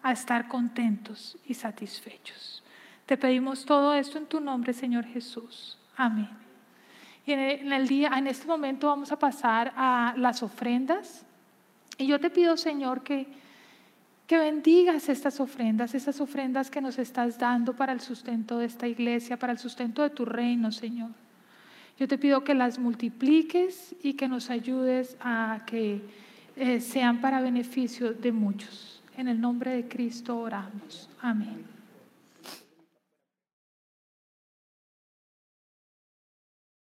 a 0.01 0.11
estar 0.11 0.47
contentos 0.47 1.37
y 1.45 1.53
satisfechos. 1.53 2.63
Te 3.05 3.17
pedimos 3.17 3.65
todo 3.65 3.93
esto 3.93 4.17
en 4.17 4.25
tu 4.25 4.39
nombre, 4.39 4.73
Señor 4.73 5.05
Jesús. 5.05 5.77
Amén. 5.95 6.29
Y 7.25 7.33
en 7.33 7.73
el 7.73 7.87
día, 7.87 8.11
en 8.15 8.27
este 8.27 8.47
momento 8.47 8.87
vamos 8.87 9.11
a 9.11 9.19
pasar 9.19 9.73
a 9.75 10.13
las 10.15 10.43
ofrendas. 10.43 11.25
Y 11.97 12.07
yo 12.07 12.19
te 12.19 12.29
pido, 12.29 12.55
Señor, 12.55 13.03
que 13.03 13.27
que 14.27 14.37
bendigas 14.37 15.07
estas 15.07 15.39
ofrendas, 15.39 15.95
esas 15.95 16.19
ofrendas 16.19 16.69
que 16.69 16.81
nos 16.81 16.99
estás 16.99 17.39
dando 17.39 17.73
para 17.73 17.93
el 17.93 18.01
sustento 18.01 18.59
de 18.59 18.65
esta 18.65 18.85
iglesia, 18.85 19.37
para 19.39 19.53
el 19.53 19.57
sustento 19.57 20.03
de 20.03 20.09
tu 20.09 20.25
reino, 20.25 20.71
Señor. 20.73 21.11
Yo 21.97 22.07
te 22.07 22.17
pido 22.17 22.43
que 22.43 22.53
las 22.53 22.77
multipliques 22.77 23.95
y 24.03 24.13
que 24.13 24.27
nos 24.27 24.49
ayudes 24.49 25.17
a 25.21 25.61
que 25.65 26.01
eh, 26.57 26.81
sean 26.81 27.21
para 27.21 27.41
beneficio 27.41 28.13
de 28.13 28.33
muchos. 28.33 29.01
En 29.15 29.29
el 29.29 29.39
nombre 29.39 29.71
de 29.71 29.87
Cristo 29.87 30.37
oramos. 30.37 31.09
Amén. 31.21 31.76